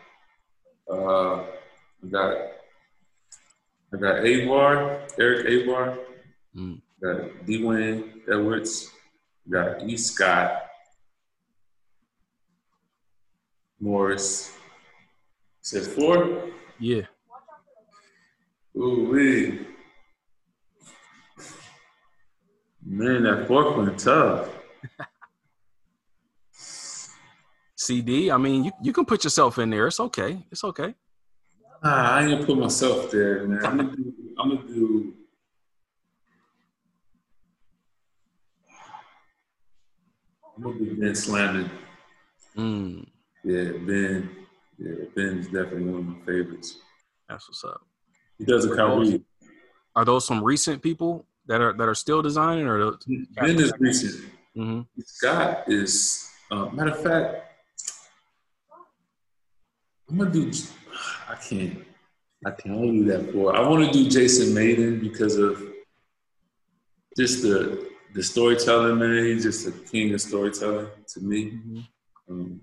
[0.90, 1.46] uh, I
[2.10, 2.36] got
[3.92, 5.98] I got Avar, Eric Avar.
[6.56, 6.80] Mm.
[7.02, 8.90] Got D'Wayne Edwards.
[9.48, 9.96] Got E.
[9.96, 10.62] Scott.
[13.78, 14.56] Morris.
[15.60, 16.50] Said four.
[16.78, 17.02] Yeah.
[18.76, 19.66] Ooh wee.
[22.86, 24.48] Man, that fourth one tough.
[27.76, 28.30] CD.
[28.30, 29.86] I mean, you, you can put yourself in there.
[29.86, 30.44] It's okay.
[30.50, 30.94] It's okay.
[31.82, 33.64] Ah, I ain't gonna put myself there, man.
[33.64, 34.14] I'm gonna do.
[34.38, 35.14] I'm gonna do.
[40.56, 41.70] I'm gonna do Ben Slamming.
[42.56, 43.06] Mm,
[43.42, 44.30] Yeah, Ben.
[44.78, 46.78] Yeah, Ben's definitely one of my favorites.
[47.28, 47.80] that's what's up.
[48.38, 49.22] He does a Kyrie.
[49.96, 52.98] Are those some recent people that are that are still designing, or those,
[53.36, 54.30] Ben is recent.
[54.54, 56.28] hmm Scott is.
[56.50, 57.52] Uh, matter of fact,
[60.10, 60.50] I'm gonna do.
[61.28, 61.84] I can't.
[62.46, 63.56] I can only do that for.
[63.56, 65.62] I want to do Jason Mayden because of
[67.16, 69.24] just the the storytelling, man.
[69.24, 71.80] He's just a king of storytelling to me, Mm-hmm.
[72.30, 72.60] um,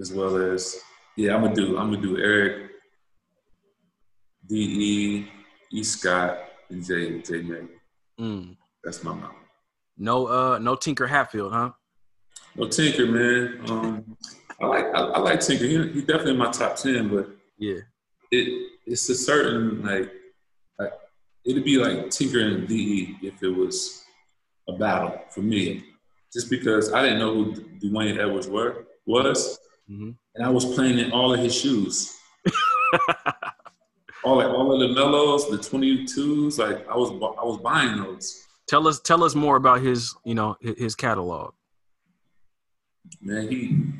[0.00, 0.80] as well as
[1.16, 1.34] yeah.
[1.34, 1.76] I'm gonna do.
[1.78, 2.70] I'm gonna do Eric,
[4.48, 5.28] D E,
[5.78, 6.38] E Scott,
[6.70, 7.68] and J J Mayden.
[8.20, 8.56] mm.
[8.82, 9.34] That's my mom.
[9.96, 11.70] no, uh, no Tinker Hatfield, huh?
[12.56, 13.60] No Tinker, man.
[13.70, 14.16] Um,
[14.60, 15.64] I like I, I like Tinker.
[15.64, 17.78] He, he definitely in my top ten, but Yeah.
[18.30, 20.12] it it's a certain like,
[20.78, 20.92] like
[21.44, 24.03] it'd be like Tinker and DE if it was
[24.68, 25.84] a battle for me,
[26.32, 29.58] just because I didn't know who D'Wayne Edwards were was,
[29.88, 32.12] hmm and I was playing in all of his shoes.
[34.24, 37.96] all like all of the Melos, the twenty twos, like I was I was buying
[38.02, 38.42] those.
[38.66, 41.52] Tell us, tell us more about his, you know, his, his catalog.
[43.20, 43.92] Man, he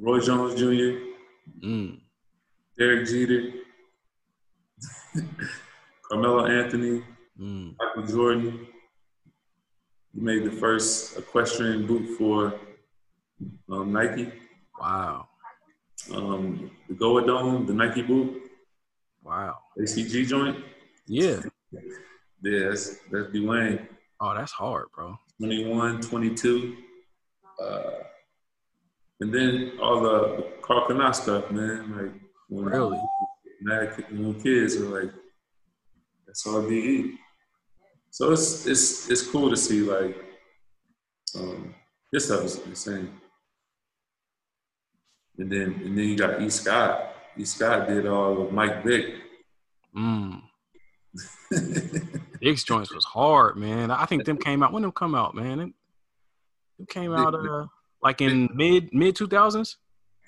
[0.00, 1.04] Roy Jones Jr.,
[1.64, 1.98] Mm.
[2.78, 3.52] Derek Jeter,
[6.08, 7.02] Carmelo Anthony,
[7.40, 7.74] Mm.
[7.78, 8.66] Michael Jordan.
[10.14, 12.54] He made the first equestrian boot for
[13.70, 14.32] um, Nike.
[14.80, 15.28] Wow.
[16.12, 18.42] Um, the Goadome, the Nike boot,
[19.22, 19.56] Wow.
[19.78, 20.56] ACG joint.
[21.06, 21.40] Yeah.
[22.40, 23.86] Yeah, that's, that's D'Wayne.
[24.20, 25.18] Oh, that's hard, bro.
[25.38, 26.76] 21, 22.
[27.62, 27.82] Uh,
[29.20, 31.96] and then all the Karl Kani stuff, man.
[31.96, 32.12] Like,
[32.48, 33.00] when, Really?
[33.60, 35.12] Mad, when kids are like,
[36.26, 37.18] that's all DE.
[38.10, 40.16] So it's it's it's cool to see like
[41.36, 41.74] um,
[42.12, 43.12] this stuff is insane.
[45.38, 47.14] And then and then you got E Scott.
[47.36, 49.14] E Scott did all of Mike Vick.
[49.96, 50.42] Mm.
[52.42, 53.90] Vick's joints was hard, man.
[53.90, 55.60] I think them came out when them come out, man.
[56.80, 57.66] It, came out uh
[58.02, 59.78] like in mid mid two thousands.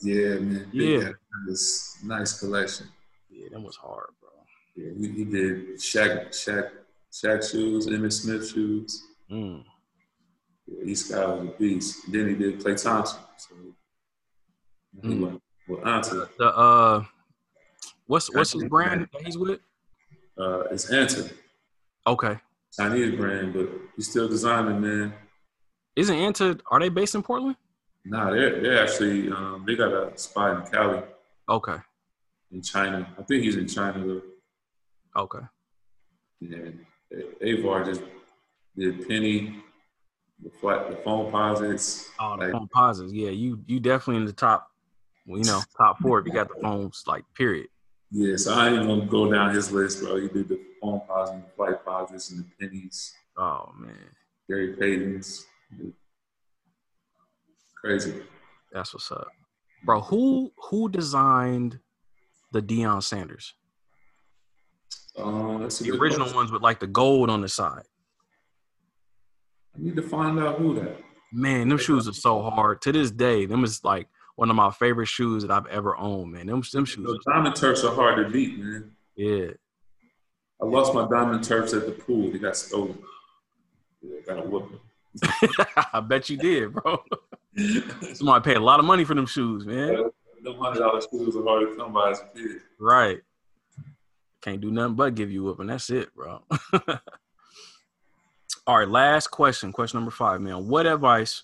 [0.02, 0.68] yeah, man.
[0.72, 1.10] Yeah.
[1.46, 2.88] this nice collection.
[3.30, 4.30] Yeah, that was hard, bro.
[4.74, 6.70] Yeah, he, he did Shaq Shaq
[7.12, 9.02] Shaq shoes, Emmitt Smith shoes.
[9.30, 9.64] Mm.
[10.66, 12.10] Yeah, E Scott was a beast.
[12.12, 13.18] Then he did Klay Thompson.
[13.36, 13.54] So
[15.02, 15.20] he Mm.
[15.20, 16.28] went with Anta.
[16.38, 17.04] The uh,
[18.06, 19.60] what's what's his brand that he's with?
[20.38, 21.32] Uh, it's Anta.
[22.06, 22.38] Okay,
[22.76, 25.12] Chinese brand, but he's still designing, man.
[25.96, 26.60] isn't Anta?
[26.70, 27.56] Are they based in Portland?
[28.04, 31.02] Nah, they're they're actually um, they got a spot in Cali,
[31.48, 31.76] Okay,
[32.52, 33.06] in China.
[33.18, 34.22] I think he's in China though.
[35.16, 35.44] okay.
[36.40, 36.70] Yeah,
[37.42, 38.02] Avar just
[38.76, 39.62] did Penny,
[40.42, 42.08] the flat, the Foamposites.
[42.20, 43.12] Oh, the Like- phone posits.
[43.12, 44.70] Yeah, you you definitely in the top.
[45.26, 47.04] well, You know, top four if you got the phones.
[47.06, 47.68] Like, period.
[48.12, 50.16] Yeah, so I ain't gonna go down his list, bro.
[50.16, 53.14] He did the Foamposites, the Flightposites, and the pennies.
[53.36, 53.96] Oh man,
[54.48, 55.46] Gary Payton's.
[57.80, 58.22] Crazy.
[58.72, 59.28] that's what's up,
[59.84, 60.00] bro.
[60.02, 61.78] Who who designed
[62.52, 63.54] the Deion Sanders?
[65.18, 66.36] Um, that's The original question.
[66.36, 67.82] ones with like the gold on the side.
[69.76, 70.98] I need to find out who that.
[71.32, 72.82] Man, them shoes are so hard.
[72.82, 76.32] To this day, them is like one of my favorite shoes that I've ever owned.
[76.32, 77.06] Man, them them shoes.
[77.06, 78.90] Those diamond turfs are hard to beat, man.
[79.16, 79.48] yeah,
[80.60, 82.30] I lost my diamond turfs at the pool.
[82.32, 82.98] They got stolen.
[84.02, 84.80] Yeah, got a whooping.
[85.92, 87.02] I bet you did, bro.
[88.14, 90.10] Somebody paid a lot of money for them shoes, man.
[90.42, 92.56] Them hundred dollar shoes are hard to come by as a kid.
[92.78, 93.20] Right.
[94.42, 96.42] Can't do nothing but give you up, and that's it, bro.
[98.66, 99.72] All right, last question.
[99.72, 100.68] Question number five, man.
[100.68, 101.42] What advice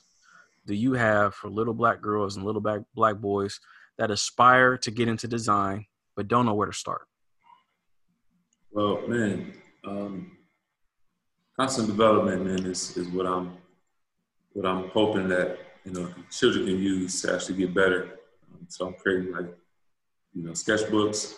[0.66, 3.61] do you have for little black girls and little black black boys
[3.99, 7.03] that aspire to get into design but don't know where to start?
[8.72, 9.53] Well, man,
[9.86, 10.32] um,
[11.59, 13.57] constant development, man, is, is what I'm
[14.53, 18.18] what I'm hoping that you know children can use to actually get better.
[18.53, 19.55] Um, so I'm creating like
[20.34, 21.34] you know sketchbooks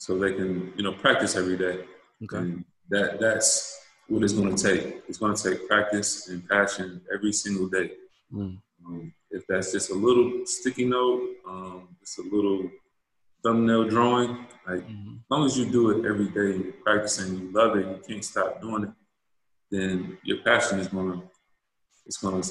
[0.00, 1.84] so they can you know practice every day.
[2.24, 2.38] Okay.
[2.38, 3.78] And that that's
[4.08, 5.02] what it's going to take.
[5.08, 7.92] It's going to take practice and passion every single day.
[8.32, 8.56] Mm.
[8.84, 12.68] Um, if that's just a little sticky note, um, it's a little
[13.44, 14.30] thumbnail drawing.
[14.66, 15.16] Like Mhm.
[15.20, 18.00] as long as you do it every day and you're practicing, you love it, you
[18.08, 18.90] can't stop doing it,
[19.70, 21.22] then your passion is gonna
[22.06, 22.42] it's gonna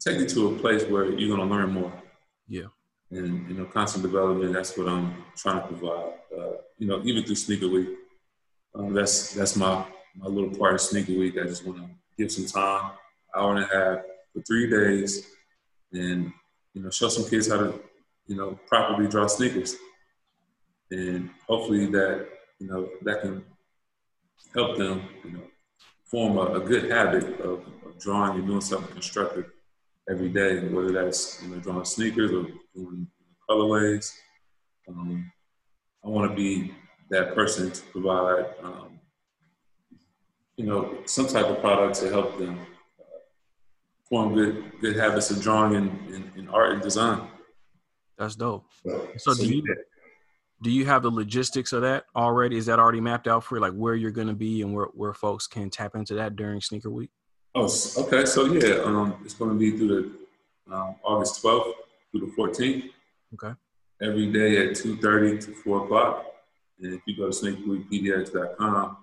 [0.00, 1.92] take you to a place where you're gonna learn more.
[2.48, 2.68] Yeah.
[3.16, 6.12] And you know, constant development, that's what I'm trying to provide.
[6.36, 7.88] Uh, you know, even through Sneaker Week.
[8.74, 9.84] Um, that's that's my
[10.16, 11.36] my little part of Sneaker Week.
[11.38, 11.88] I just wanna
[12.18, 12.90] give some time,
[13.34, 15.26] hour and a half for three days
[15.92, 16.32] and
[16.72, 17.80] you know, show some kids how to,
[18.26, 19.76] you know, properly draw sneakers
[20.90, 22.26] and hopefully that
[22.58, 23.44] you know that can
[24.54, 25.40] help them you know
[26.04, 29.46] form a, a good habit of, of drawing and doing something constructive
[30.08, 33.06] every day whether that's you know drawing sneakers or doing
[33.48, 34.12] colorways
[34.88, 35.30] um,
[36.04, 36.74] i want to be
[37.10, 38.98] that person to provide um,
[40.56, 42.58] you know some type of product to help them
[43.00, 43.04] uh,
[44.08, 47.26] form good good habits of drawing and, and, and art and design
[48.18, 48.66] That's dope.
[49.16, 49.62] So do you
[50.62, 52.56] do you have the logistics of that already?
[52.56, 55.12] Is that already mapped out for you, like where you're gonna be and where, where
[55.12, 57.10] folks can tap into that during sneaker week?
[57.54, 57.68] Oh,
[57.98, 58.24] okay.
[58.24, 59.88] So yeah, um, it's going to be through
[60.68, 61.72] the um, August 12th
[62.10, 62.90] through the 14th.
[63.34, 63.54] Okay.
[64.02, 66.26] Every day at 2:30 to 4 o'clock.
[66.80, 68.96] And if you go to sneakerweekpdx.com,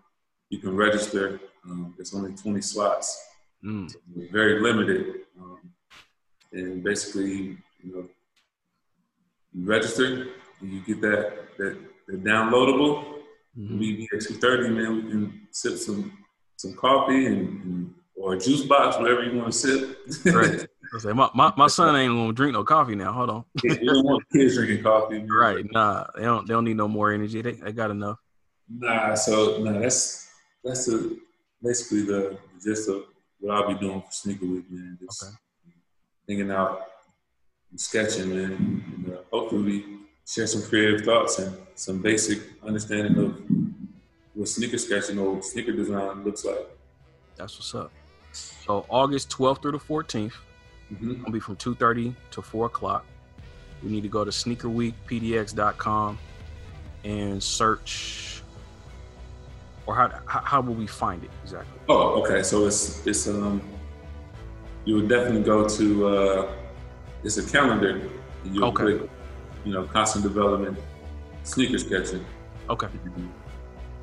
[0.50, 1.40] you can register.
[1.66, 3.28] Um, there's only 20 slots,
[3.64, 3.94] Mm.
[4.32, 5.22] very limited.
[5.40, 5.60] Um,
[6.52, 8.10] and basically, you know,
[9.54, 10.28] you register,
[10.60, 13.22] and you get that that, that downloadable.
[13.58, 13.80] Mhm.
[13.80, 14.96] We be at 2:30, man.
[14.96, 16.12] We can sip some
[16.58, 19.98] some coffee and, and or a juice box, wherever you want to sip.
[20.34, 20.66] right.
[20.94, 23.14] I say, my, my, my son ain't gonna drink no coffee now.
[23.14, 23.46] Hold on.
[23.64, 25.20] you don't want kids drinking coffee.
[25.20, 25.30] Man.
[25.30, 25.66] Right.
[25.72, 27.42] Nah, they don't they don't need no more energy.
[27.42, 28.18] They, they got enough.
[28.70, 30.30] Nah, so nah, that's
[30.64, 31.18] that's the
[31.64, 33.04] basically the gist of
[33.40, 34.98] what I'll be doing for Sneaker Week, man.
[35.02, 35.34] Just Okay.
[36.28, 36.82] thinking out
[37.72, 38.52] and sketching, man.
[38.52, 39.86] And, uh, hopefully
[40.28, 43.42] share some creative thoughts and some basic understanding of
[44.34, 46.68] what sneaker sketching or sneaker design looks like.
[47.38, 47.92] That's what's up.
[48.34, 50.34] So August 12th through the 14th,
[50.98, 53.06] hmm It'll be from 2.30 to 4 o'clock.
[53.84, 56.20] You need to go to sneakerweekpdx.com
[57.04, 58.44] and search,
[59.88, 61.80] or how, how, how will we find it exactly?
[61.90, 62.44] Oh, okay.
[62.44, 63.60] So it's it's um
[64.86, 66.54] you would definitely go to uh
[67.24, 68.02] it's a calendar.
[68.44, 68.84] You'll Okay.
[69.00, 69.10] click,
[69.66, 70.78] you know, constant development,
[71.44, 72.24] sneaker sketching,
[72.70, 72.88] Okay,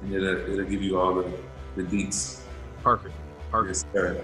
[0.02, 1.30] and it'll, it'll give you all the
[1.76, 2.40] the deets.
[2.82, 3.14] perfect.
[3.50, 3.84] Perfect.
[3.94, 4.16] Yes.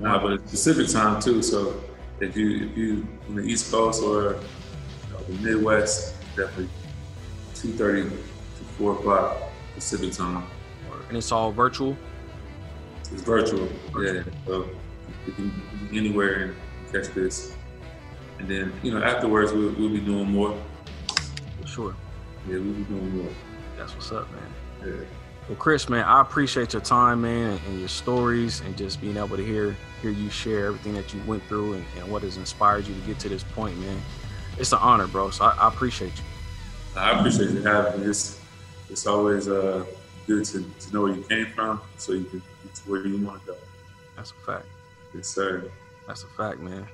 [0.00, 1.42] Nah, but it's Pacific time too.
[1.42, 1.80] So
[2.20, 6.68] if you if you on the East Coast or you know, the Midwest, definitely
[7.54, 9.36] two thirty to four o'clock
[9.74, 10.44] Pacific time.
[11.08, 11.96] And it's all virtual.
[13.12, 13.68] It's virtual.
[14.02, 14.22] Yeah.
[14.46, 14.68] So
[15.26, 16.56] you can be anywhere and
[16.92, 17.54] catch this.
[18.38, 20.58] And then, you know, afterwards we'll, we'll be doing more.
[21.60, 21.96] For sure.
[22.48, 23.32] Yeah, we'll be doing more.
[23.76, 24.42] That's what's up, man.
[24.86, 25.04] Yeah.
[25.48, 29.36] Well, Chris, man, I appreciate your time, man, and, your stories, and just being able
[29.36, 32.86] to hear hear you share everything that you went through and, and what has inspired
[32.86, 34.00] you to get to this point, man.
[34.58, 35.30] It's an honor, bro.
[35.30, 37.00] So I, I appreciate you.
[37.00, 38.06] I appreciate you having me.
[38.06, 38.40] It's,
[38.88, 39.84] it's always uh,
[40.26, 43.24] good to, to know where you came from so you can get to where you
[43.24, 43.56] want to go.
[44.16, 44.66] That's a fact.
[45.14, 45.70] Yes, sir.
[46.06, 46.86] That's a fact, man.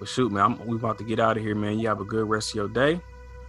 [0.00, 1.78] Well, shoot, man, I'm, we about to get out of here, man.
[1.78, 3.00] You have a good rest of your day.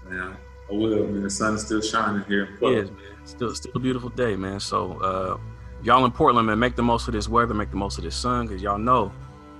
[0.07, 0.35] Man,
[0.69, 1.03] I will.
[1.03, 2.45] I mean, the sun is still shining here.
[2.45, 2.83] in Portland.
[2.83, 2.99] is, man.
[3.25, 4.59] Still, still a beautiful day, man.
[4.59, 5.37] So, uh,
[5.83, 8.15] y'all in Portland, man, make the most of this weather, make the most of this
[8.15, 9.11] sun, because y'all know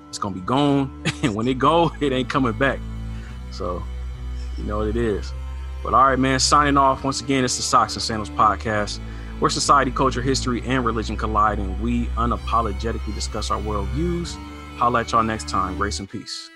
[0.10, 2.80] it's gonna be gone, and when it go, it ain't coming back.
[3.52, 3.84] So,
[4.58, 5.32] you know what it is.
[5.84, 6.40] But all right, man.
[6.40, 7.44] Signing off once again.
[7.44, 9.00] It's the Socks and Sandals podcast,
[9.40, 14.36] where society, culture, history, and religion collide, and we unapologetically discuss our worldviews.
[14.78, 15.78] Holla at y'all next time.
[15.78, 16.50] Grace and peace.